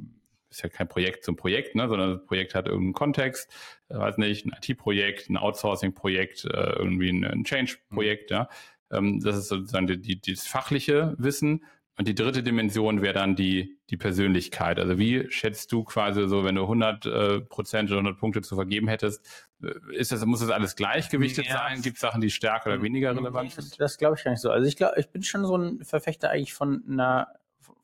ist 0.55 0.63
ja 0.63 0.69
kein 0.69 0.87
Projekt 0.87 1.25
zum 1.25 1.35
Projekt, 1.35 1.75
ne, 1.75 1.89
sondern 1.89 2.17
das 2.17 2.25
Projekt 2.25 2.55
hat 2.55 2.67
irgendeinen 2.67 2.93
Kontext, 2.93 3.51
äh, 3.89 3.95
weiß 3.95 4.17
nicht, 4.17 4.45
ein 4.45 4.53
IT-Projekt, 4.57 5.29
ein 5.29 5.35
Outsourcing-Projekt, 5.35 6.45
äh, 6.45 6.75
irgendwie 6.77 7.09
ein, 7.09 7.43
Change-Projekt, 7.43 8.31
mhm. 8.31 8.35
ja. 8.35 8.49
Ähm, 8.91 9.19
das 9.21 9.37
ist 9.37 9.49
sozusagen 9.49 9.87
die, 9.87 9.99
die, 9.99 10.33
das 10.33 10.47
fachliche 10.47 11.15
Wissen. 11.17 11.65
Und 11.97 12.07
die 12.09 12.15
dritte 12.15 12.43
Dimension 12.43 13.01
wäre 13.01 13.13
dann 13.13 13.35
die, 13.35 13.79
die 13.89 13.95
Persönlichkeit. 13.95 14.79
Also 14.79 14.97
wie 14.97 15.31
schätzt 15.31 15.71
du 15.71 15.83
quasi 15.85 16.27
so, 16.27 16.43
wenn 16.43 16.55
du 16.55 16.63
100 16.63 17.05
äh, 17.05 17.41
Prozent 17.41 17.89
oder 17.89 17.99
100 17.99 18.19
Punkte 18.19 18.41
zu 18.41 18.55
vergeben 18.55 18.89
hättest, 18.89 19.25
äh, 19.63 19.71
ist 19.93 20.11
das, 20.11 20.25
muss 20.25 20.41
das 20.41 20.49
alles 20.49 20.75
gleichgewichtet 20.75 21.45
ja. 21.45 21.57
sein? 21.59 21.81
Gibt 21.81 21.95
es 21.95 22.01
Sachen, 22.01 22.19
die 22.19 22.29
stärker 22.29 22.71
oder 22.71 22.81
weniger 22.81 23.15
relevant 23.15 23.51
sind? 23.51 23.71
Das, 23.71 23.77
das 23.77 23.97
glaube 23.97 24.15
ich 24.17 24.25
gar 24.25 24.31
nicht 24.31 24.41
so. 24.41 24.51
Also 24.51 24.67
ich 24.67 24.75
glaube, 24.75 24.99
ich 24.99 25.09
bin 25.09 25.23
schon 25.23 25.45
so 25.45 25.57
ein 25.57 25.85
Verfechter 25.85 26.31
eigentlich 26.31 26.53
von 26.53 26.83
einer 26.89 27.27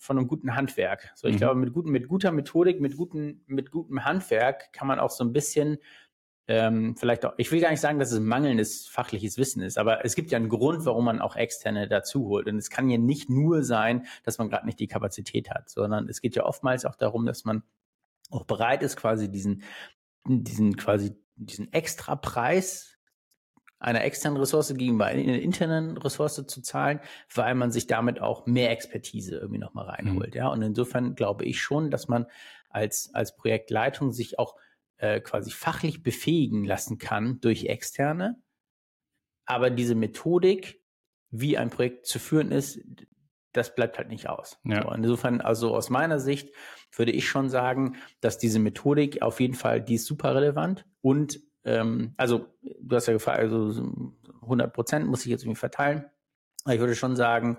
von 0.02 0.18
einem 0.18 0.28
guten 0.28 0.56
Handwerk. 0.56 1.12
So, 1.14 1.28
ich 1.28 1.36
mhm. 1.36 1.40
glaube, 1.40 1.56
mit, 1.60 1.74
guten, 1.74 1.92
mit 1.92 2.08
guter 2.08 2.32
Methodik, 2.32 2.82
mit, 2.82 2.98
guten, 2.98 3.44
mit 3.46 3.70
gutem 3.70 4.04
Handwerk 4.04 4.74
kann 4.74 4.88
man 4.88 5.00
auch 5.00 5.12
so 5.12 5.24
ein 5.24 5.32
bisschen 5.32 5.78
ähm, 6.54 6.98
vielleicht 6.98 7.26
auch, 7.26 7.34
ich 7.38 7.50
will 7.50 7.62
gar 7.62 7.72
nicht 7.72 7.80
sagen, 7.80 7.98
dass 7.98 8.12
es 8.12 8.20
mangelndes 8.20 8.86
fachliches 8.86 9.38
Wissen 9.38 9.62
ist, 9.62 9.78
aber 9.78 10.04
es 10.04 10.16
gibt 10.16 10.32
ja 10.32 10.38
einen 10.38 10.50
Grund, 10.50 10.84
warum 10.84 11.06
man 11.06 11.22
auch 11.22 11.38
Externe 11.38 11.88
dazu 11.88 12.28
holt. 12.28 12.48
Und 12.48 12.58
es 12.58 12.70
kann 12.70 12.90
ja 12.90 12.98
nicht 12.98 13.30
nur 13.30 13.64
sein, 13.64 14.06
dass 14.24 14.38
man 14.38 14.50
gerade 14.50 14.66
nicht 14.66 14.78
die 14.82 14.88
Kapazität 14.88 15.50
hat, 15.50 15.70
sondern 15.70 16.10
es 16.10 16.20
geht 16.20 16.36
ja 16.36 16.44
oftmals 16.44 16.84
auch 16.84 16.96
darum, 16.96 17.26
dass 17.26 17.46
man 17.46 17.64
auch 18.32 18.44
bereit 18.44 18.84
ist, 18.84 18.98
quasi 18.98 19.32
diesen, 19.32 19.64
diesen 20.28 20.76
quasi 20.76 21.16
diesen 21.38 21.72
Extrapreis 21.72 22.98
einer 23.80 24.04
externen 24.04 24.38
Ressource 24.38 24.74
gegenüber 24.76 25.06
einer 25.06 25.40
internen 25.40 25.98
Ressource 25.98 26.46
zu 26.46 26.62
zahlen, 26.62 27.00
weil 27.34 27.56
man 27.56 27.72
sich 27.72 27.88
damit 27.88 28.22
auch 28.22 28.46
mehr 28.46 28.72
Expertise 28.72 29.38
irgendwie 29.38 29.60
nochmal 29.60 29.86
reinholt. 29.86 30.36
Mhm. 30.36 30.38
Ja, 30.38 30.48
und 30.50 30.62
insofern 30.62 31.16
glaube 31.16 31.46
ich 31.46 31.62
schon, 31.62 31.92
dass 31.92 32.10
man 32.10 32.26
als, 32.70 33.10
als 33.14 33.38
Projektleitung 33.38 34.12
sich 34.12 34.38
auch 34.38 34.56
äh, 35.02 35.20
quasi 35.20 35.50
fachlich 35.50 36.04
befähigen 36.04 36.64
lassen 36.64 37.00
kann 37.00 37.42
durch 37.42 37.66
Externe. 37.66 38.40
Aber 39.46 39.72
diese 39.72 39.96
Methodik, 39.96 40.84
wie 41.32 41.58
ein 41.58 41.72
Projekt 41.72 42.06
zu 42.06 42.20
führen 42.20 42.52
ist, 42.52 42.80
das 43.52 43.74
bleibt 43.74 43.98
halt 43.98 44.10
nicht 44.10 44.30
aus. 44.30 44.60
Ja. 44.64 44.84
So, 44.84 44.92
insofern, 44.92 45.42
also 45.42 45.76
aus 45.76 45.90
meiner 45.90 46.20
Sicht 46.20 46.54
würde 46.96 47.12
ich 47.12 47.28
schon 47.28 47.50
sagen, 47.50 47.98
dass 48.22 48.38
diese 48.38 48.60
Methodik 48.60 49.24
auf 49.24 49.40
jeden 49.40 49.56
Fall, 49.56 49.82
die 49.82 49.96
ist 49.96 50.06
super 50.06 50.36
relevant 50.36 50.86
und 51.02 51.40
ähm, 51.64 52.14
also 52.18 52.46
du 52.62 52.96
hast 52.96 53.08
ja 53.08 53.14
gefragt, 53.14 53.40
also 53.40 53.92
100 54.44 54.72
Prozent 54.72 55.08
muss 55.08 55.26
ich 55.26 55.32
jetzt 55.32 55.44
irgendwie 55.44 55.60
verteilen. 55.60 56.06
Ich 56.70 56.80
würde 56.80 56.94
schon 56.94 57.16
sagen, 57.16 57.58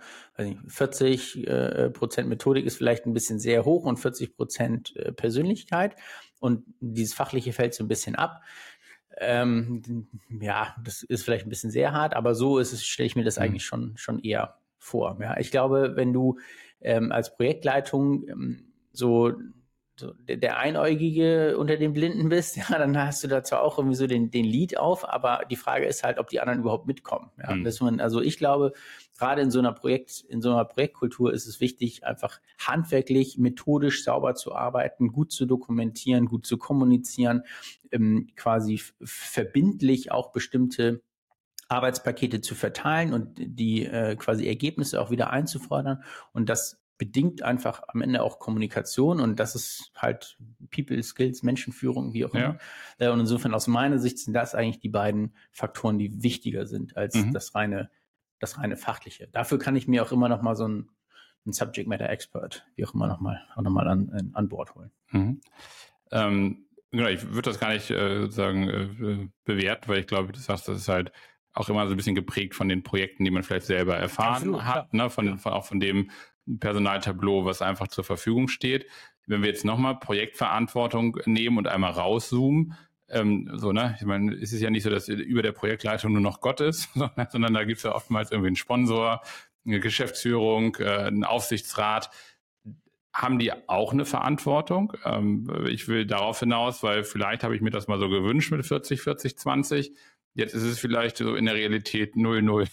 40 0.69 1.47
äh, 1.49 1.91
Prozent 1.91 2.29
Methodik 2.29 2.65
ist 2.65 2.77
vielleicht 2.77 3.05
ein 3.05 3.13
bisschen 3.13 3.41
sehr 3.41 3.65
hoch 3.65 3.85
und 3.85 3.97
40 3.97 4.37
Prozent 4.37 4.95
äh, 4.95 5.13
Persönlichkeit 5.13 5.97
und 6.43 6.65
dieses 6.81 7.15
Fachliche 7.15 7.53
fällt 7.53 7.73
so 7.75 7.85
ein 7.85 7.89
bisschen 7.89 8.17
ab. 8.17 8.43
Ähm, 9.19 10.09
ja, 10.41 10.75
das 10.83 11.03
ist 11.03 11.25
vielleicht 11.25 11.47
ein 11.47 11.51
bisschen 11.51 11.71
sehr 11.71 11.93
hart, 11.93 12.15
aber 12.15 12.35
so 12.35 12.59
ist 12.59 12.73
es, 12.73 12.85
stelle 12.85 13.07
ich 13.07 13.17
mir 13.17 13.25
das 13.25 13.37
mhm. 13.37 13.43
eigentlich 13.43 13.65
schon, 13.65 13.97
schon 13.97 14.19
eher 14.19 14.57
vor. 14.79 15.19
Ja, 15.21 15.39
ich 15.39 15.51
glaube, 15.51 15.93
wenn 15.95 16.13
du 16.13 16.39
ähm, 16.81 17.13
als 17.13 17.35
Projektleitung 17.37 18.29
ähm, 18.29 18.73
so 18.93 19.33
so 19.97 20.13
der, 20.15 20.39
der 20.39 20.59
Einäugige 20.59 21.57
unter 21.59 21.77
den 21.77 21.93
Blinden 21.93 22.29
bist, 22.29 22.57
ja, 22.71 22.79
dann 22.79 22.99
hast 22.99 23.23
du 23.23 23.29
da 23.29 23.45
zwar 23.45 23.63
auch 23.63 23.79
irgendwie 23.79 23.97
so 23.97 24.07
den, 24.07 24.31
den 24.31 24.45
Lied 24.45 24.77
auf, 24.77 25.09
aber 25.09 25.43
die 25.51 25.57
Frage 25.57 25.87
ist 25.87 26.03
halt, 26.03 26.19
ob 26.19 26.29
die 26.29 26.41
anderen 26.41 26.61
überhaupt 26.61 26.87
mitkommen. 26.87 27.31
Ja. 27.39 27.55
Mhm. 27.55 27.65
Dass 27.65 27.81
man, 27.81 28.01
also 28.01 28.21
ich 28.21 28.39
glaube, 28.39 28.73
gerade 29.19 29.43
in 29.43 29.51
so 29.51 29.59
einer 29.59 29.73
Projekt, 29.73 30.21
in 30.21 30.43
so 30.43 30.51
einer 30.51 30.65
Projektkultur 30.65 31.33
ist 31.33 31.47
es 31.47 31.61
wichtig, 31.61 32.05
einfach 32.05 32.41
handwerklich, 32.59 33.39
methodisch 33.39 34.05
sauber 34.05 34.35
zu 34.35 34.55
arbeiten, 34.55 35.13
gut 35.13 35.33
zu 35.33 35.47
dokumentieren, 35.47 36.27
gut 36.27 36.47
zu 36.47 36.59
kommunizieren, 36.59 37.43
ähm, 37.91 38.29
quasi 38.37 38.81
verbindlich 39.03 40.11
auch 40.13 40.33
bestimmte 40.33 41.03
Arbeitspakete 41.69 42.41
zu 42.41 42.55
verteilen 42.55 43.15
und 43.15 43.35
die 43.39 43.85
äh, 43.87 44.17
quasi 44.17 44.47
Ergebnisse 44.47 45.01
auch 45.01 45.11
wieder 45.11 45.31
einzufordern. 45.31 46.03
Und 46.33 46.49
das 46.49 46.83
bedingt 46.99 47.43
einfach 47.43 47.83
am 47.89 48.01
Ende 48.01 48.23
auch 48.23 48.39
Kommunikation 48.39 49.21
und 49.21 49.41
das 49.41 49.57
ist 49.57 49.91
halt 49.97 50.39
People 50.71 51.03
Skills, 51.03 51.43
Menschenführung, 51.43 52.13
wie 52.13 52.25
auch 52.25 52.35
immer. 52.35 52.59
Ja. 53.01 53.09
Äh, 53.09 53.11
und 53.11 53.21
insofern 53.21 53.55
aus 53.55 53.67
meiner 53.67 53.99
Sicht 53.99 54.19
sind 54.19 54.35
das 54.35 54.55
eigentlich 54.55 54.79
die 54.79 54.89
beiden 54.89 55.35
Faktoren, 55.51 55.99
die 55.99 56.23
wichtiger 56.23 56.67
sind 56.67 56.97
als 56.97 57.17
mhm. 57.17 57.33
das 57.33 57.55
reine, 57.55 57.91
das 58.43 58.59
reine 58.59 58.77
fachliche. 58.77 59.29
Dafür 59.29 59.59
kann 59.59 59.77
ich 59.77 59.89
mir 59.89 60.03
auch 60.03 60.13
immer 60.13 60.29
noch 60.29 60.43
mal 60.43 60.57
so 60.57 60.67
ein, 60.67 60.89
ein 61.47 61.53
Subject 61.53 61.89
Matter 61.89 62.09
Expert, 62.09 62.67
wie 62.77 62.85
auch 62.85 62.95
immer 62.95 63.09
noch 63.09 63.21
mal, 63.21 63.43
auch 63.57 63.63
noch 63.63 63.71
mal 63.71 63.89
an, 63.89 64.31
an 64.35 64.49
Bord 64.49 64.75
holen. 64.75 64.91
Mhm. 65.11 65.41
Ähm, 66.11 66.67
genau, 66.91 67.09
ich 67.09 67.29
würde 67.29 67.51
das 67.51 67.59
gar 67.59 67.73
nicht 67.73 67.91
äh, 67.91 68.21
sozusagen 68.21 68.69
äh, 68.69 69.29
bewerten, 69.45 69.89
weil 69.89 70.01
ich 70.01 70.07
glaube, 70.07 70.33
du 70.33 70.39
sagst, 70.39 70.69
das 70.69 70.79
ist 70.79 70.89
halt 70.89 71.13
auch 71.55 71.69
immer 71.69 71.87
so 71.87 71.95
ein 71.95 71.97
bisschen 71.97 72.15
geprägt 72.15 72.55
von 72.55 72.69
den 72.69 72.83
Projekten, 72.83 73.25
die 73.25 73.31
man 73.31 73.43
vielleicht 73.43 73.67
selber 73.67 73.97
erfahren 73.97 74.55
Absolut, 74.55 74.65
hat, 74.65 74.95
ne? 74.95 75.11
von, 75.11 75.39
von, 75.39 75.53
auch 75.53 75.67
von 75.67 75.81
dem, 75.81 76.11
Personaltableau, 76.59 77.45
was 77.45 77.63
einfach 77.63 77.89
zur 77.89 78.05
Verfügung 78.05 78.49
steht. 78.49 78.87
Wenn 79.27 79.43
wir 79.43 79.49
jetzt 79.49 79.65
nochmal 79.65 79.99
Projektverantwortung 79.99 81.19
nehmen 81.27 81.59
und 81.59 81.69
einmal 81.69 81.93
rauszoomen, 81.93 82.75
ähm, 83.13 83.51
so, 83.55 83.73
ne, 83.73 83.97
ich 84.01 84.07
meine, 84.07 84.35
es 84.35 84.53
ist 84.53 84.61
ja 84.61 84.71
nicht 84.71 84.83
so, 84.83 84.91
dass 84.91 85.09
über 85.09 85.43
der 85.43 85.53
Projektleitung 85.53 86.13
nur 86.13 86.23
noch 86.23 86.41
Gott 86.41 86.61
ist, 86.61 86.89
sondern 87.31 87.55
da 87.55 87.65
gibt 87.65 87.79
es 87.79 87.85
ja 87.85 87.95
oftmals 87.95 88.31
irgendwie 88.31 88.49
einen 88.49 88.57
Sponsor, 88.57 89.23
eine 89.65 89.81
Geschäftsführung, 89.81 90.77
äh, 90.81 90.89
einen 90.89 91.25
Aufsichtsrat. 91.25 92.11
Haben 93.13 93.39
die 93.39 93.53
auch 93.69 93.93
eine 93.93 94.07
Verantwortung? 94.07 94.95
Ähm, 95.05 95.67
ich 95.69 95.87
will 95.89 96.07
darauf 96.07 96.41
hinaus, 96.41 96.83
weil 96.83 97.05
vielleicht 97.05 97.45
habe 97.45 97.55
ich 97.55 97.61
mir 97.61 97.71
das 97.71 97.87
mal 97.87 97.99
so 97.99 98.09
gewünscht 98.09 98.51
mit 98.51 98.65
40, 98.65 99.03
40, 99.03 99.37
20. 99.37 99.93
Jetzt 100.35 100.55
ist 100.55 100.63
es 100.63 100.79
vielleicht 100.79 101.19
so 101.19 101.35
in 101.37 101.45
der 101.45 101.55
Realität 101.55 102.17
0, 102.17 102.41
0. 102.41 102.67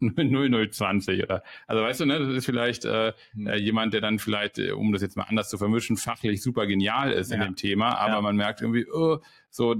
0020 0.00 1.22
oder 1.22 1.42
also 1.66 1.82
weißt 1.82 2.00
du, 2.00 2.06
ne, 2.06 2.18
das 2.18 2.28
ist 2.36 2.44
vielleicht 2.44 2.84
äh, 2.84 3.12
hm. 3.32 3.46
äh, 3.46 3.56
jemand, 3.56 3.94
der 3.94 4.00
dann 4.00 4.18
vielleicht, 4.18 4.58
äh, 4.58 4.72
um 4.72 4.92
das 4.92 5.02
jetzt 5.02 5.16
mal 5.16 5.24
anders 5.24 5.48
zu 5.48 5.58
vermischen, 5.58 5.96
fachlich 5.96 6.42
super 6.42 6.66
genial 6.66 7.12
ist 7.12 7.30
ja. 7.30 7.36
in 7.36 7.42
dem 7.42 7.56
Thema, 7.56 7.96
aber 7.96 8.14
ja. 8.14 8.20
man 8.20 8.36
merkt 8.36 8.60
irgendwie, 8.60 8.86
oh, 8.90 9.18
so 9.50 9.74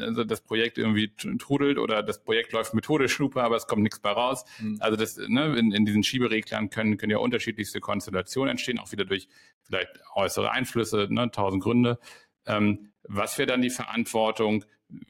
also 0.00 0.24
das 0.24 0.40
Projekt 0.40 0.76
irgendwie 0.76 1.14
trudelt 1.38 1.78
oder 1.78 2.02
das 2.02 2.24
Projekt 2.24 2.52
läuft 2.52 2.74
methodisch 2.74 3.16
super, 3.16 3.44
aber 3.44 3.56
es 3.56 3.68
kommt 3.68 3.82
nichts 3.82 4.00
bei 4.00 4.10
raus. 4.10 4.44
Mhm. 4.58 4.78
Also 4.80 4.96
das, 4.96 5.18
ne, 5.18 5.56
in, 5.56 5.70
in 5.72 5.86
diesen 5.86 6.02
Schiebereglern 6.02 6.70
können, 6.70 6.96
können 6.96 7.12
ja 7.12 7.18
unterschiedlichste 7.18 7.80
Konstellationen 7.80 8.50
entstehen, 8.50 8.80
auch 8.80 8.90
wieder 8.90 9.04
durch 9.04 9.28
vielleicht 9.62 10.00
äußere 10.14 10.50
Einflüsse, 10.50 11.06
ne, 11.10 11.30
tausend 11.30 11.62
Gründe. 11.62 12.00
Ähm, 12.46 12.92
was 13.04 13.38
wäre 13.38 13.46
dann 13.46 13.62
die 13.62 13.70
Verantwortung, 13.70 14.64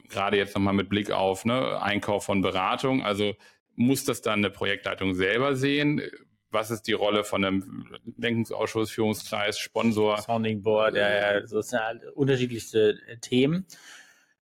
gerade 0.08 0.36
jetzt 0.36 0.54
nochmal 0.54 0.74
mit 0.74 0.90
Blick 0.90 1.10
auf 1.10 1.46
ne, 1.46 1.80
Einkauf 1.80 2.24
von 2.24 2.42
Beratung? 2.42 3.02
Also 3.02 3.34
muss 3.80 4.04
das 4.04 4.20
dann 4.20 4.40
eine 4.40 4.50
Projektleitung 4.50 5.14
selber 5.14 5.56
sehen? 5.56 6.02
Was 6.50 6.70
ist 6.70 6.82
die 6.82 6.92
Rolle 6.92 7.24
von 7.24 7.44
einem 7.44 7.86
Lenkungsausschuss, 8.18 8.90
Führungskreis, 8.90 9.58
Sponsor? 9.58 10.18
Sounding 10.18 10.62
Board, 10.62 10.96
ja, 10.96 11.38
ja, 11.38 11.46
so 11.46 11.62
sind 11.62 11.80
halt 11.80 12.04
unterschiedlichste 12.14 12.98
äh, 13.08 13.16
Themen. 13.16 13.66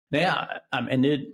Naja, 0.10 0.62
am 0.70 0.90
Ende, 0.90 1.28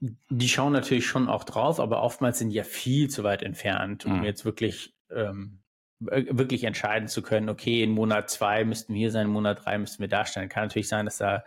die 0.00 0.48
schauen 0.48 0.72
natürlich 0.72 1.06
schon 1.06 1.28
auch 1.28 1.44
drauf, 1.44 1.78
aber 1.78 2.02
oftmals 2.02 2.40
sind 2.40 2.50
die 2.50 2.56
ja 2.56 2.64
viel 2.64 3.08
zu 3.08 3.22
weit 3.22 3.44
entfernt, 3.44 4.04
um 4.04 4.18
mhm. 4.18 4.24
jetzt 4.24 4.44
wirklich, 4.44 4.96
ähm, 5.10 5.60
wirklich 6.00 6.64
entscheiden 6.64 7.06
zu 7.06 7.22
können, 7.22 7.48
okay, 7.48 7.84
in 7.84 7.90
Monat 7.90 8.30
zwei 8.30 8.64
müssten 8.64 8.94
wir 8.94 8.98
hier 8.98 9.12
sein, 9.12 9.26
in 9.26 9.32
Monat 9.32 9.64
drei 9.64 9.78
müssten 9.78 10.00
wir 10.00 10.08
darstellen. 10.08 10.48
Kann 10.48 10.64
natürlich 10.64 10.88
sein, 10.88 11.04
dass 11.04 11.18
da 11.18 11.44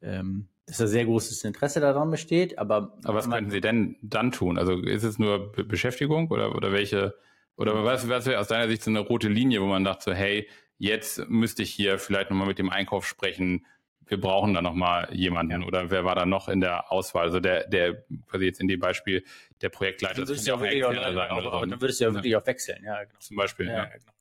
ähm, 0.00 0.46
dass 0.66 0.78
da 0.78 0.86
sehr 0.86 1.04
großes 1.04 1.44
Interesse 1.44 1.80
daran 1.80 2.10
besteht, 2.10 2.58
aber. 2.58 2.98
Aber 3.04 3.14
was 3.14 3.30
könnten 3.30 3.50
Sie 3.50 3.60
denn 3.60 3.96
dann 4.02 4.32
tun? 4.32 4.58
Also 4.58 4.74
ist 4.74 5.04
es 5.04 5.18
nur 5.18 5.52
Be 5.52 5.64
Beschäftigung 5.64 6.30
oder, 6.30 6.54
oder 6.54 6.72
welche, 6.72 7.14
oder 7.56 7.84
was, 7.84 8.08
was 8.08 8.26
wäre 8.26 8.40
aus 8.40 8.48
deiner 8.48 8.68
Sicht 8.68 8.82
so 8.82 8.90
eine 8.90 9.00
rote 9.00 9.28
Linie, 9.28 9.62
wo 9.62 9.66
man 9.66 9.84
dachte 9.84 10.10
so, 10.10 10.12
hey, 10.12 10.48
jetzt 10.78 11.28
müsste 11.28 11.62
ich 11.62 11.72
hier 11.72 11.98
vielleicht 11.98 12.30
nochmal 12.30 12.48
mit 12.48 12.58
dem 12.58 12.68
Einkauf 12.68 13.06
sprechen, 13.06 13.64
wir 14.08 14.20
brauchen 14.20 14.54
da 14.54 14.62
nochmal 14.62 15.08
jemanden 15.12 15.62
ja. 15.62 15.66
oder 15.66 15.90
wer 15.90 16.04
war 16.04 16.14
da 16.14 16.26
noch 16.26 16.48
in 16.48 16.60
der 16.60 16.92
Auswahl? 16.92 17.24
Also 17.24 17.40
der, 17.40 17.66
der 17.66 18.04
quasi 18.28 18.44
jetzt 18.44 18.60
in 18.60 18.68
dem 18.68 18.78
Beispiel 18.78 19.24
der 19.62 19.68
Projektleiter. 19.68 20.14
Dann 20.14 20.28
würdest 20.28 20.46
du 20.46 20.50
ja, 20.50 20.56
auch, 20.56 21.60
dann 21.60 21.80
würdest 21.80 22.00
du 22.00 22.04
ja 22.04 22.14
wirklich 22.14 22.36
auch 22.36 22.46
wechseln, 22.46 22.84
ja. 22.84 23.02
Genau. 23.02 23.18
Zum 23.18 23.36
Beispiel, 23.36 23.66
ja. 23.66 23.84
Genau. 23.86 24.12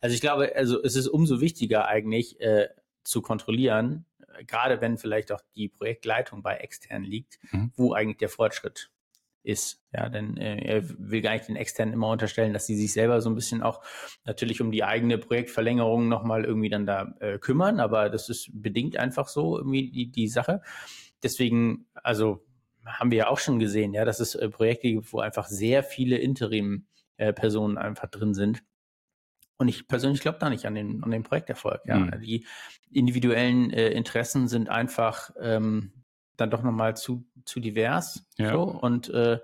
Also 0.00 0.14
ich 0.14 0.20
glaube, 0.20 0.54
also 0.54 0.82
es 0.82 0.96
ist 0.96 1.08
umso 1.08 1.40
wichtiger 1.40 1.86
eigentlich 1.86 2.40
äh, 2.40 2.68
zu 3.02 3.20
kontrollieren, 3.20 4.06
gerade 4.46 4.80
wenn 4.80 4.98
vielleicht 4.98 5.32
auch 5.32 5.40
die 5.54 5.68
Projektleitung 5.68 6.42
bei 6.42 6.56
extern 6.56 7.04
liegt, 7.04 7.38
mhm. 7.52 7.72
wo 7.76 7.92
eigentlich 7.92 8.18
der 8.18 8.28
Fortschritt 8.28 8.90
ist. 9.46 9.80
Ja, 9.92 10.08
denn 10.08 10.36
äh, 10.36 10.58
er 10.58 10.82
will 10.98 11.22
gar 11.22 11.32
nicht 11.32 11.48
den 11.48 11.56
externen 11.56 11.94
immer 11.94 12.10
unterstellen, 12.10 12.52
dass 12.52 12.66
sie 12.66 12.76
sich 12.76 12.92
selber 12.92 13.20
so 13.20 13.30
ein 13.30 13.34
bisschen 13.34 13.62
auch 13.62 13.82
natürlich 14.24 14.60
um 14.60 14.70
die 14.72 14.84
eigene 14.84 15.18
Projektverlängerung 15.18 16.08
nochmal 16.08 16.44
irgendwie 16.44 16.68
dann 16.68 16.84
da 16.84 17.14
äh, 17.20 17.38
kümmern, 17.38 17.80
aber 17.80 18.10
das 18.10 18.28
ist 18.28 18.50
bedingt 18.52 18.96
einfach 18.96 19.28
so 19.28 19.56
irgendwie 19.56 19.90
die, 19.90 20.10
die 20.10 20.28
Sache. 20.28 20.62
Deswegen, 21.22 21.86
also 21.94 22.44
haben 22.84 23.10
wir 23.10 23.18
ja 23.18 23.28
auch 23.28 23.38
schon 23.38 23.58
gesehen, 23.58 23.94
ja, 23.94 24.04
dass 24.04 24.20
es 24.20 24.34
äh, 24.34 24.48
Projekte 24.48 24.88
gibt, 24.88 25.12
wo 25.12 25.20
einfach 25.20 25.46
sehr 25.46 25.82
viele 25.82 26.18
Interim-Personen 26.18 27.76
äh, 27.76 27.80
einfach 27.80 28.08
drin 28.08 28.34
sind. 28.34 28.62
Und 29.58 29.68
ich 29.68 29.88
persönlich 29.88 30.20
glaube 30.20 30.38
da 30.38 30.50
nicht 30.50 30.66
an 30.66 30.74
den, 30.74 31.02
an 31.02 31.10
den 31.10 31.22
Projekterfolg. 31.22 31.80
Ja. 31.86 31.96
Mhm. 31.96 32.20
Die 32.20 32.46
individuellen 32.90 33.70
äh, 33.70 33.88
Interessen 33.88 34.48
sind 34.48 34.68
einfach 34.68 35.30
ähm, 35.40 35.92
dann 36.36 36.50
doch 36.50 36.62
nochmal 36.62 36.96
zu, 36.96 37.26
zu 37.44 37.60
divers. 37.60 38.26
Ja. 38.36 38.52
So, 38.52 38.62
und 38.62 39.08
äh, 39.10 39.38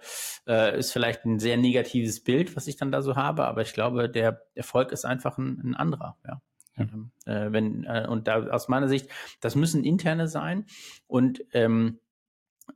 äh, 0.46 0.78
ist 0.78 0.92
vielleicht 0.92 1.24
ein 1.24 1.38
sehr 1.38 1.56
negatives 1.56 2.22
Bild, 2.22 2.54
was 2.56 2.66
ich 2.66 2.76
dann 2.76 2.92
da 2.92 3.02
so 3.02 3.16
habe, 3.16 3.46
aber 3.46 3.62
ich 3.62 3.72
glaube, 3.72 4.08
der 4.08 4.42
Erfolg 4.54 4.92
ist 4.92 5.04
einfach 5.04 5.38
ein, 5.38 5.60
ein 5.64 5.74
anderer, 5.74 6.16
ja. 6.26 6.42
ja. 6.76 6.84
Ähm, 6.84 7.12
äh, 7.24 7.52
wenn, 7.52 7.84
äh, 7.84 8.06
und 8.08 8.28
da 8.28 8.46
aus 8.48 8.68
meiner 8.68 8.88
Sicht, 8.88 9.08
das 9.40 9.54
müssen 9.54 9.84
interne 9.84 10.28
sein 10.28 10.66
und 11.06 11.44
ähm, 11.52 11.98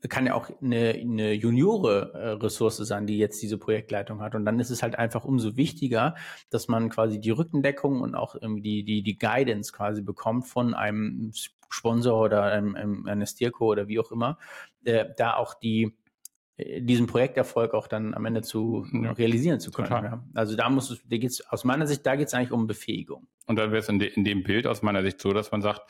kann 0.08 0.26
ja 0.26 0.34
auch 0.34 0.50
eine, 0.60 0.90
eine 0.90 1.32
Juniore-Ressource 1.32 2.78
sein, 2.78 3.06
die 3.06 3.18
jetzt 3.18 3.42
diese 3.42 3.58
Projektleitung 3.58 4.20
hat. 4.20 4.34
Und 4.34 4.44
dann 4.44 4.60
ist 4.60 4.70
es 4.70 4.82
halt 4.82 4.96
einfach 4.98 5.24
umso 5.24 5.56
wichtiger, 5.56 6.14
dass 6.50 6.68
man 6.68 6.88
quasi 6.90 7.20
die 7.20 7.30
Rückendeckung 7.30 8.00
und 8.00 8.14
auch 8.14 8.34
irgendwie 8.34 8.62
die, 8.62 8.84
die, 8.84 9.02
die 9.02 9.18
Guidance 9.18 9.72
quasi 9.72 10.02
bekommt 10.02 10.46
von 10.46 10.74
einem 10.74 11.32
Sponsor 11.68 12.20
oder 12.20 12.44
einem, 12.44 12.74
einem, 12.74 13.06
einer 13.06 13.26
Stirco 13.26 13.66
oder 13.66 13.88
wie 13.88 13.98
auch 13.98 14.10
immer, 14.12 14.38
äh, 14.84 15.06
da 15.16 15.36
auch 15.36 15.54
die 15.54 15.96
äh, 16.56 16.80
diesen 16.80 17.06
Projekterfolg 17.06 17.74
auch 17.74 17.86
dann 17.86 18.14
am 18.14 18.24
Ende 18.24 18.42
zu 18.42 18.86
ja. 18.92 19.12
realisieren 19.12 19.60
zu 19.60 19.70
können. 19.70 19.90
Ja. 19.90 20.24
Also 20.34 20.56
da 20.56 20.68
muss 20.70 20.90
es, 20.90 21.02
da 21.06 21.16
geht's 21.16 21.46
aus 21.48 21.64
meiner 21.64 21.86
Sicht, 21.86 22.06
da 22.06 22.16
geht 22.16 22.28
es 22.28 22.34
eigentlich 22.34 22.52
um 22.52 22.66
Befähigung. 22.66 23.26
Und 23.46 23.56
dann 23.56 23.70
wäre 23.70 23.80
es 23.80 23.88
in, 23.88 23.98
de, 23.98 24.08
in, 24.08 24.24
dem 24.24 24.42
Bild 24.42 24.66
aus 24.66 24.82
meiner 24.82 25.02
Sicht 25.02 25.20
so, 25.20 25.32
dass 25.32 25.52
man 25.52 25.62
sagt, 25.62 25.82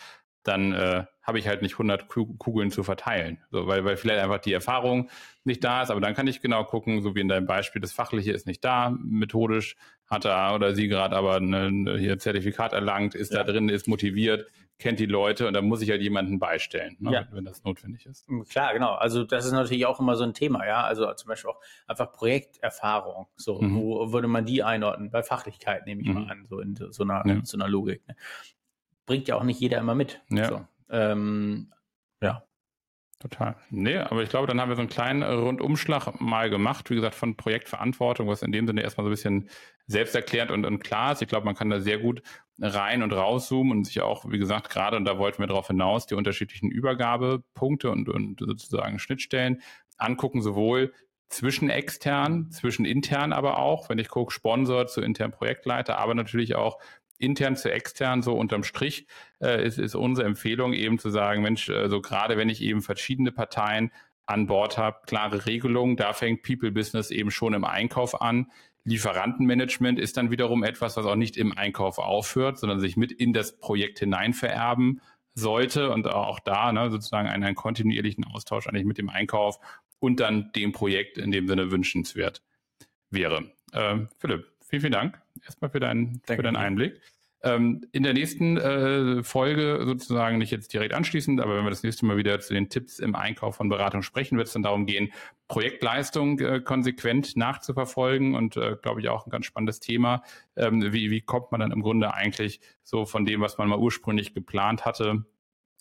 dann 0.49 0.73
äh, 0.73 1.05
habe 1.23 1.39
ich 1.39 1.49
halt 1.49 1.63
nicht 1.63 1.75
100 1.75 2.09
Kugeln 2.09 2.71
zu 2.71 2.83
verteilen, 2.85 3.39
so, 3.51 3.67
weil, 3.67 3.85
weil 3.85 3.97
vielleicht 3.97 4.21
einfach 4.23 4.39
die 4.39 4.53
Erfahrung 4.53 5.11
nicht 5.45 5.65
da 5.65 5.83
ist, 5.83 5.91
aber 5.91 6.01
dann 6.01 6.15
kann 6.15 6.27
ich 6.27 6.41
genau 6.41 6.65
gucken, 6.65 7.03
so 7.03 7.15
wie 7.15 7.21
in 7.21 7.29
deinem 7.29 7.47
Beispiel, 7.47 7.81
das 7.81 7.93
Fachliche 7.93 8.33
ist 8.33 8.47
nicht 8.47 8.65
da, 8.65 8.91
methodisch 8.91 9.77
hat 10.09 10.25
er 10.25 10.55
oder 10.55 10.75
sie 10.75 10.89
gerade 10.89 11.17
aber 11.17 11.37
ein 11.37 11.99
hier 11.99 12.19
Zertifikat 12.19 12.73
erlangt, 12.73 13.15
ist 13.15 13.33
ja. 13.33 13.43
da 13.43 13.53
drin, 13.53 13.69
ist 13.69 13.89
motiviert, 13.89 14.47
kennt 14.79 15.01
die 15.01 15.07
Leute 15.07 15.47
und 15.47 15.55
dann 15.55 15.67
muss 15.67 15.81
ich 15.81 15.91
halt 15.91 16.03
jemanden 16.03 16.39
beistellen, 16.39 16.97
ne, 17.01 17.13
ja. 17.13 17.29
wenn 17.31 17.45
das 17.45 17.65
notwendig 17.65 18.07
ist. 18.07 18.29
Mm, 18.29 18.43
klar, 18.43 18.75
genau. 18.75 18.93
Also 18.93 19.25
das 19.25 19.47
ist 19.47 19.53
natürlich 19.53 19.87
auch 19.87 20.01
immer 20.01 20.17
so 20.17 20.25
ein 20.25 20.35
Thema, 20.35 20.67
ja. 20.67 20.83
Also 20.83 21.11
zum 21.15 21.29
Beispiel 21.29 21.51
auch 21.51 21.61
einfach 21.87 22.13
Projekterfahrung. 22.13 23.27
So, 23.37 23.61
mhm. 23.61 23.75
wo 23.75 24.13
würde 24.13 24.29
man 24.29 24.45
die 24.45 24.63
einordnen? 24.63 25.11
Bei 25.11 25.23
Fachlichkeit 25.23 25.87
nehme 25.87 26.03
ich 26.03 26.09
mhm. 26.09 26.15
mal 26.15 26.31
an, 26.31 26.47
so 26.49 26.61
in 26.61 26.77
so 26.77 27.03
einer, 27.05 27.27
ja. 27.27 27.41
so 27.43 27.57
einer 27.57 27.69
Logik. 27.69 28.07
Ne? 28.07 28.17
Bringt 29.07 29.29
ja 29.29 29.37
auch 29.37 29.45
nicht 29.45 29.61
jeder 29.61 29.79
immer 29.79 29.95
mit. 29.95 30.21
Ja. 30.31 30.49
So, 30.49 30.67
ähm, 30.91 31.73
ja. 32.21 32.43
Total. 33.19 33.57
Nee, 33.71 33.97
aber 33.97 34.23
ich 34.23 34.29
glaube, 34.29 34.47
dann 34.47 34.61
haben 34.61 34.69
wir 34.69 34.77
so 34.77 34.83
einen 34.83 34.91
kleinen 34.91 35.23
Rundumschlag 35.23 36.21
mal 36.21 36.51
gemacht, 36.51 36.91
wie 36.91 36.97
gesagt, 36.97 37.15
von 37.15 37.35
Projektverantwortung, 37.35 38.29
was 38.29 38.43
in 38.43 38.53
dem 38.53 38.67
Sinne 38.67 38.83
erstmal 38.83 39.05
so 39.05 39.09
ein 39.09 39.13
bisschen 39.13 39.49
selbsterklärend 39.87 40.51
und, 40.51 40.67
und 40.67 40.81
klar 40.81 41.13
ist. 41.13 41.23
Ich 41.23 41.29
glaube, 41.29 41.47
man 41.47 41.55
kann 41.55 41.71
da 41.71 41.81
sehr 41.81 41.99
gut 41.99 42.21
rein 42.61 43.03
und 43.03 43.13
rauszoomen 43.13 43.73
und 43.73 43.85
sich 43.85 44.03
auch, 44.03 44.31
wie 44.31 44.39
gesagt, 44.39 44.69
gerade, 44.69 44.99
und 44.99 45.07
da 45.07 45.19
wollten 45.19 45.39
wir 45.39 45.47
darauf 45.47 45.69
hinaus, 45.69 46.07
die 46.07 46.15
unterschiedlichen 46.15 46.71
Übergabepunkte 46.71 47.91
und, 47.91 48.11
und 48.11 48.41
sozusagen 48.41 48.99
Schnittstellen 48.99 49.63
angucken, 49.97 50.43
sowohl 50.43 50.93
zwischen 51.29 51.71
extern, 51.71 52.51
zwischen 52.51 52.85
intern 52.85 53.33
aber 53.33 53.59
auch, 53.59 53.89
wenn 53.89 53.99
ich 53.99 54.09
gucke, 54.09 54.33
Sponsor 54.33 54.87
zu 54.87 55.01
internen 55.01 55.33
Projektleiter, 55.33 55.99
aber 55.99 56.15
natürlich 56.15 56.55
auch 56.55 56.79
intern 57.19 57.57
zu 57.57 57.71
extern, 57.71 58.23
so 58.23 58.35
unterm 58.35 58.65
Strich, 58.65 59.07
äh, 59.41 59.65
ist, 59.67 59.79
ist 59.79 59.95
unsere 59.95 60.27
Empfehlung 60.27 60.73
eben 60.73 60.99
zu 60.99 61.11
sagen, 61.11 61.43
Mensch, 61.43 61.69
äh, 61.69 61.89
so 61.89 62.01
gerade 62.01 62.37
wenn 62.37 62.49
ich 62.49 62.63
eben 62.63 62.83
verschiedene 62.83 63.33
Parteien 63.33 63.91
an 64.27 64.47
Bord 64.47 64.77
habe, 64.77 64.99
klare 65.07 65.47
Regelungen, 65.47 65.97
da 65.97 66.13
fängt 66.13 66.43
People 66.43 66.73
Business 66.73 67.11
eben 67.11 67.31
schon 67.31 67.55
im 67.55 67.65
Einkauf 67.65 68.21
an. 68.21 68.51
Lieferantenmanagement 68.85 69.99
ist 69.99 70.17
dann 70.17 70.31
wiederum 70.31 70.63
etwas, 70.63 70.97
was 70.97 71.07
auch 71.07 71.17
nicht 71.17 71.37
im 71.37 71.57
Einkauf 71.57 71.99
aufhört, 71.99 72.59
sondern 72.59 72.81
sich 72.81 72.97
mit 72.97 73.13
in 73.13 73.33
das 73.33 73.59
Projekt 73.59 73.99
hinein 73.99 74.33
vererben 74.33 75.01
sollte 75.35 75.91
und 75.91 76.09
auch 76.09 76.41
da 76.41 76.73
ne, 76.73 76.91
sozusagen 76.91 77.29
einen, 77.29 77.45
einen 77.45 77.57
kontinuierlichen 77.57 78.25
Austausch 78.25 78.67
eigentlich 78.67 78.87
mit 78.87 78.99
dem 78.99 79.11
Einkauf 79.11 79.59
und 79.99 80.21
dann 80.21 80.51
dem 80.53 80.73
Projekt 80.73 81.19
in 81.19 81.31
dem 81.31 81.47
Sinne 81.47 81.71
wünschenswert 81.71 82.43
wäre. 83.11 83.51
Ähm, 83.73 84.09
Philipp, 84.19 84.47
vielen, 84.69 84.81
vielen 84.81 84.93
Dank 84.93 85.21
erstmal 85.45 85.71
für, 85.71 85.81
dein, 85.81 86.21
für 86.27 86.43
deinen 86.43 86.57
Einblick. 86.57 87.01
Ähm, 87.43 87.83
in 87.93 88.03
der 88.03 88.15
nächsten 88.15 88.57
äh, 88.57 89.23
Folge 89.23 89.83
sozusagen 89.85 90.39
nicht 90.39 90.51
jetzt 90.51 90.73
direkt 90.73 90.95
anschließend, 90.95 91.41
aber 91.41 91.57
wenn 91.57 91.65
wir 91.65 91.71
das 91.71 91.83
nächste 91.83 92.07
Mal 92.07 92.17
wieder 92.17 92.41
zu 92.41 92.55
den 92.55 92.71
Tipps 92.71 92.99
im 92.99 93.15
Einkauf 93.15 93.57
von 93.57 93.69
Beratung 93.69 94.03
sprechen, 94.03 94.39
wird 94.39 94.49
es 94.49 94.55
dann 94.55 94.63
darum 94.63 94.87
gehen, 94.87 95.13
Projektleistung 95.47 96.41
äh, 96.41 96.61
konsequent 96.61 97.37
nachzuverfolgen 97.37 98.35
und 98.35 98.57
äh, 98.57 98.77
glaube 98.81 99.01
ich 99.01 99.09
auch 99.11 99.27
ein 99.27 99.31
ganz 99.31 99.47
spannendes 99.47 99.81
Thema. 99.81 100.23
Ähm, 100.57 100.93
wie, 100.93 101.11
wie 101.11 101.21
kommt 101.21 101.53
man 101.53 101.61
dann 101.61 101.73
im 101.73 101.83
Grunde 101.83 102.15
eigentlich 102.15 102.61
so 102.83 103.05
von 103.05 103.25
dem, 103.27 103.43
was 103.43 103.59
man 103.59 103.69
mal 103.69 103.79
ursprünglich 103.79 104.35
geplant 104.35 104.85
hatte, 104.87 105.27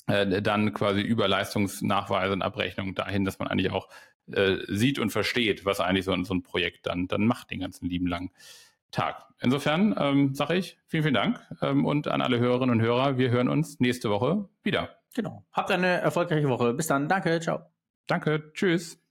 äh, 0.07 0.41
dann 0.41 0.73
quasi 0.73 1.01
über 1.01 1.27
Leistungsnachweise 1.27 2.33
und 2.33 2.41
Abrechnung 2.41 2.95
dahin, 2.95 3.23
dass 3.23 3.39
man 3.39 3.47
eigentlich 3.47 3.71
auch 3.71 3.87
äh, 4.31 4.57
sieht 4.67 4.99
und 4.99 5.09
versteht, 5.09 5.65
was 5.65 5.79
eigentlich 5.79 6.05
so, 6.05 6.21
so 6.23 6.33
ein 6.33 6.43
Projekt 6.43 6.85
dann, 6.85 7.07
dann 7.07 7.25
macht 7.25 7.49
den 7.49 7.61
ganzen 7.61 7.89
lieben 7.89 8.07
langen 8.07 8.31
Tag. 8.95 9.25
Insofern 9.41 9.93
ähm, 9.99 10.33
sage 10.33 10.55
ich 10.55 10.77
vielen, 10.87 11.03
vielen 11.03 11.13
Dank 11.13 11.39
ähm, 11.61 11.85
und 11.85 12.07
an 12.07 12.21
alle 12.21 12.39
Hörerinnen 12.39 12.79
und 12.79 12.81
Hörer, 12.81 13.17
wir 13.17 13.29
hören 13.29 13.49
uns 13.49 13.79
nächste 13.79 14.09
Woche 14.09 14.47
wieder. 14.63 14.89
Genau. 15.13 15.45
Habt 15.51 15.71
eine 15.71 15.87
erfolgreiche 16.01 16.49
Woche. 16.49 16.73
Bis 16.73 16.87
dann. 16.87 17.07
Danke. 17.07 17.39
Ciao. 17.39 17.61
Danke. 18.07 18.51
Tschüss. 18.53 19.04